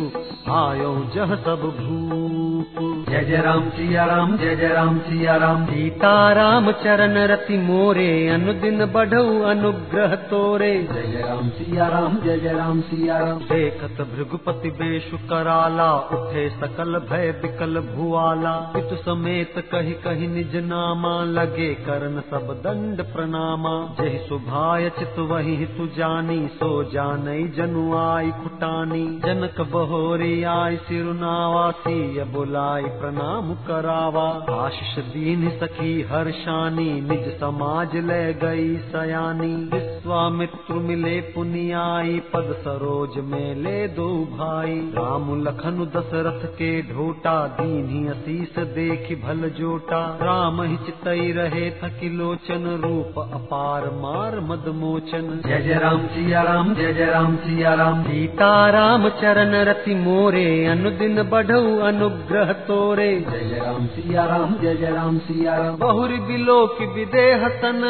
आयो 0.52 0.92
जह 1.16 1.34
सब 1.46 1.62
भूप। 1.78 2.78
जय 3.10 3.24
जय 3.26 3.42
राम 3.42 3.70
सिया 3.70 4.06
राम 4.06 4.36
जय 4.38 4.56
जय 4.56 4.68
राम 4.68 4.98
सिया 5.00 5.36
राम। 5.36 5.66
सीता 5.66 6.12
राम 6.34 6.72
चरण 6.84 7.18
रति 7.32 7.58
मोरे 7.58 8.08
अनुदिन 8.30 8.86
बढ़ऊ 8.86 9.42
अनुग्रह 9.44 10.16
तोरे। 10.32 10.72
जय 10.84 11.04
जय 11.04 11.22
राम 11.22 11.50
सिया 11.50 11.88
राम 11.88 12.18
जय 12.22 12.38
जय 12.40 12.54
राम 12.54 12.82
सिया 12.82 13.18
राम। 13.18 13.40
देखत 13.52 14.02
भृगुपति 14.14 14.70
बेशु 14.80 15.18
कराला 15.30 15.92
उठे 16.12 16.48
सकल 16.56 17.00
भय 17.12 17.32
बिकल 17.42 17.80
भुआला। 17.90 18.56
पितु 18.74 18.96
समेत 19.04 19.54
कही 19.72 19.94
कही 20.06 20.28
निज 20.28 20.56
नामा 20.66 21.14
लगे 21.34 21.74
करन 21.86 22.20
सब 22.32 22.54
दंड 22.66 23.06
प्रणामा। 23.14 23.76
जय 24.02 24.18
सुभाय 24.30 24.90
चित 25.00 25.20
वही 25.32 25.66
तु 25.78 25.88
जानी 25.98 26.40
सो 26.56 26.72
जानई 26.90 27.18
ज 27.28 28.49
खुटानी 28.60 29.04
जनक 29.26 29.60
बहोरी 29.72 30.44
आई 30.44 30.78
सिरुनावासी 30.78 32.24
बुलाई 32.24 32.84
प्रणाम 32.94 33.52
करावा। 33.68 34.26
आशीष 34.56 35.04
दीन 35.06 35.50
सखी 35.50 35.92
हर्षानी, 36.02 36.88
निज 37.02 37.30
समाज 37.40 37.96
ले 37.96 38.34
गई 38.34 38.76
सयानी। 38.78 39.52
विश्वामित्र 39.74 40.74
मिले 40.80 41.22
पुनियाई, 41.32 42.20
पद 42.34 42.50
सरोज 42.60 43.18
में 43.24 43.56
ले 43.56 43.88
दो 43.88 44.10
भाई। 44.34 44.76
राम 44.98 45.32
लखन 45.44 45.80
दशरथ 45.96 46.46
के 46.50 46.72
ढोटा 46.82 47.38
दीनी 47.48 48.08
असीस 48.08 48.60
देख 48.60 49.08
भल 49.24 49.50
जोटा। 49.50 50.02
राम 50.22 50.62
ही 50.62 50.78
चितई 50.78 51.32
रहे 51.32 51.70
थकी 51.72 52.10
लोचन, 52.18 52.68
रूप 52.84 53.20
अपार 53.34 53.90
मार 54.02 54.40
मद 54.40 54.70
मोचन। 54.76 55.42
जय 55.48 55.62
जय 55.62 55.80
राम 55.80 56.06
सिया 56.08 56.42
राम, 56.42 56.74
जय 56.76 56.94
जय 56.94 57.06
राम 57.06 57.36
सिया 57.38 57.74
राम। 57.74 58.04
सीता 58.04 58.49
राम 58.70 59.10
चरण 59.10 59.56
रति 59.56 59.96
मोरे 59.96 60.66
अनुदिन 60.66 61.24
बढ़ऊ 61.24 61.80
अनुग्रह 61.80 62.54
तोरे। 62.54 63.26
जय 63.30 63.60
राम 63.66 63.88
सिया 63.88 64.26
राम 64.26 64.56
जय 64.62 64.76
जय 64.76 64.92
राम 64.92 65.18
सिया 65.18 65.56
राम 65.58 65.78
बहुरी 65.78 66.18
बिलो 66.18 66.68
की 66.68 66.86
विदेह 66.86 67.48
सन 67.48 67.82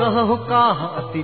कहु 0.00 0.36
काह 0.36 0.84
अति 0.84 1.22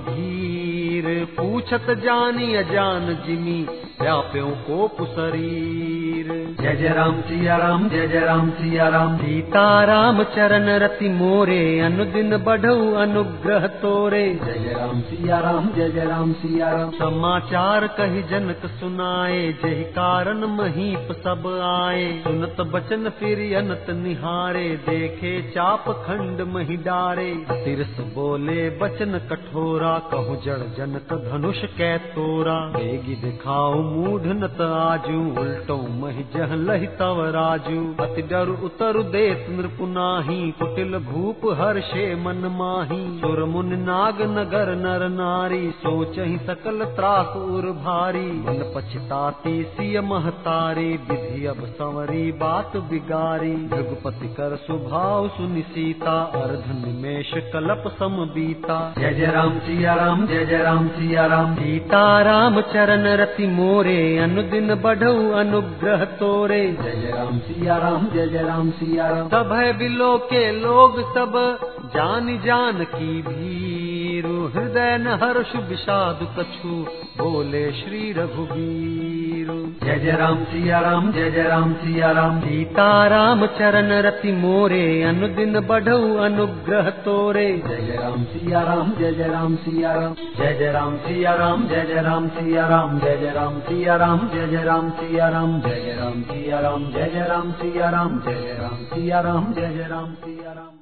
धीर 1.01 1.25
पूछत 1.37 1.85
जानी 2.03 2.55
अजान 2.55 3.05
जिमी 3.25 3.59
व्याप्यों 4.01 4.49
को 4.49 4.87
पुशरीर 4.87 6.27
जय 6.61 6.75
जय 6.75 6.89
राम 6.89 7.21
सिया 7.21 7.55
राम 7.57 7.87
जय 7.89 8.07
जय 8.07 8.19
राम 8.19 8.49
सिया 8.49 8.87
राम। 8.87 9.17
सीता 9.17 9.63
राम 9.83 10.23
चरण 10.23 10.69
रति 10.79 11.09
मोरे 11.09 11.79
अनुदिन 11.79 12.37
बढ़ऊ 12.37 12.93
अनुग्रह 12.93 13.67
तोरे। 13.67 14.23
जय 14.45 14.59
जय 14.59 14.73
राम 14.73 15.01
सिया 15.01 15.39
राम 15.39 15.69
जय 15.71 15.89
जय 15.89 16.05
राम 16.05 16.33
सिया 16.33 16.69
राम। 16.69 16.91
समाचार 16.91 17.87
कही 17.87 18.21
जनक 18.23 18.65
सुनाए 18.79 19.41
जही 19.63 19.83
कारण 19.83 20.45
महीप 20.57 21.11
सब 21.17 21.47
आए। 21.63 22.05
सुनत 22.23 22.61
बचन 22.73 23.09
फिर 23.19 23.39
अनत 23.57 23.85
निहारे 23.97 24.67
देखे 24.89 25.41
चाप 25.51 25.89
खंड 26.05 26.41
मही 26.47 26.77
डारे। 26.77 27.31
तिरस 27.51 27.99
बोले 28.15 28.69
बचन 28.77 29.19
कठोरा 29.31 29.97
कहु 30.13 30.35
जड़ 30.45 30.61
जनक 30.91 31.31
धनुष 31.31 31.57
कै 31.57 31.97
तोरा। 31.97 32.59
बेगी 32.59 33.15
दिखाओ 33.15 33.73
मूढ़ 33.73 34.21
नत 34.21 34.61
आजू। 34.61 35.41
उल्टो 35.41 35.77
मही 35.77 36.23
जह 36.23 36.55
लहि 36.55 36.87
तव 36.87 37.25
राजू। 37.25 37.95
अति 37.99 38.21
डर 38.21 38.49
उतर 38.49 39.03
देत 39.03 39.45
नृपुनाही 39.49 40.51
कुटिल 40.51 40.97
भूप 40.97 41.37
हर्षे 41.45 42.15
मन 42.15 42.55
माही। 42.59 43.19
सुर 43.19 43.43
मुन 43.43 43.65
नाग 43.65 44.21
नगर 44.21 44.75
नर 44.75 45.09
नारी। 45.09 45.71
सोचहि 45.71 46.37
सकल 46.37 46.85
त्रास 46.85 47.35
उर 47.35 47.63
भारी। 47.63 48.31
मन 48.31 48.73
पछताती 48.75 49.63
सिय 49.63 50.01
महतारी। 50.01 50.93
विधि 50.93 51.45
अब 51.45 51.65
संवरी 51.65 52.31
बात 52.31 52.77
बिगारी। 52.77 53.69
रघुपति 53.73 54.27
कर 54.27 54.55
सुभाव 54.55 55.27
सुनि 55.27 55.61
सीता। 55.61 56.21
अर्ध 56.21 56.85
निमेश 56.85 57.31
कलप 57.53 57.83
सम 57.99 58.25
बीता। 58.35 58.93
जय 58.97 59.13
जय 59.13 59.25
राम, 59.25 59.59
सिया 59.59 59.93
राम, 59.93 60.27
जय 60.27 60.45
जय 60.45 60.57
राम। 60.57 60.80
सिया 60.87 61.25
राम, 61.25 61.55
सीता 61.55 62.21
राम 62.21 62.61
चरण 62.61 63.03
रति 63.03 63.47
मोरे, 63.47 64.17
अनुदिन 64.17 64.75
बढ़ऊ 64.75 65.31
अनुग्रह 65.31 66.05
तोरे। 66.05 66.61
जय 66.67 67.13
राम 67.17 67.39
सिया 67.39 67.77
राम, 67.77 68.07
जय 68.13 68.27
जय 68.27 68.43
राम 68.43 68.69
सिया 68.69 69.07
राम। 69.07 69.27
सब 69.27 69.51
है 69.53 69.77
बिलो 69.77 70.17
के 70.17 70.51
लोग, 70.51 70.99
सब 71.13 71.59
जान 71.85 72.41
जान 72.45 72.83
की 72.83 73.21
भीरु। 73.21 74.47
हृदय 74.47 74.97
न 74.97 75.07
हर्ष 75.07 75.69
विषाद 75.69 76.19
कछु, 76.39 76.85
बोले 77.23 77.71
श्री 77.71 78.11
रघुबीरु। 78.11 79.87
जय 79.87 79.99
जय 79.99 80.11
राम 80.11 80.43
सिया 80.43 80.79
राम, 80.79 81.11
जय 81.11 81.31
जय 81.31 81.43
राम 81.43 81.73
सिया 81.73 82.11
राम। 82.11 82.39
सीता 82.39 83.07
राम 83.07 83.45
चरण 83.45 83.89
रति 84.01 84.31
मोरे, 84.31 85.03
अनुदिन 85.03 85.59
बढ़ऊ 85.59 86.17
अनुग्रह 86.17 86.89
तोरे। 86.89 87.61
जय 87.67 87.75
जय 87.75 87.99
राम 88.03 88.23
सिया 88.23 88.61
राम 88.61 88.91
जय 88.99 89.11
जय 89.11 89.27
राम 89.27 89.55
सिया 89.55 89.93
राम। 89.93 90.13
जय 90.13 90.57
जय 90.59 90.70
Ceceram 90.71 90.99
siyaram, 91.03 91.67
ceceram 91.67 92.29
siyaram, 92.31 92.99
ceceram 93.01 93.61
siyaram, 93.67 94.29
ceceram 94.31 94.93
siyaram, 94.97 95.61
ceceram 95.63 96.23
siyaram, 96.29 96.91
ceceram 96.93 97.53
siyaram, 97.59 98.21
ceceram 98.21 98.87
siyaram, 98.93 99.53
ceceram 99.53 100.15
siyaram. 100.23 100.80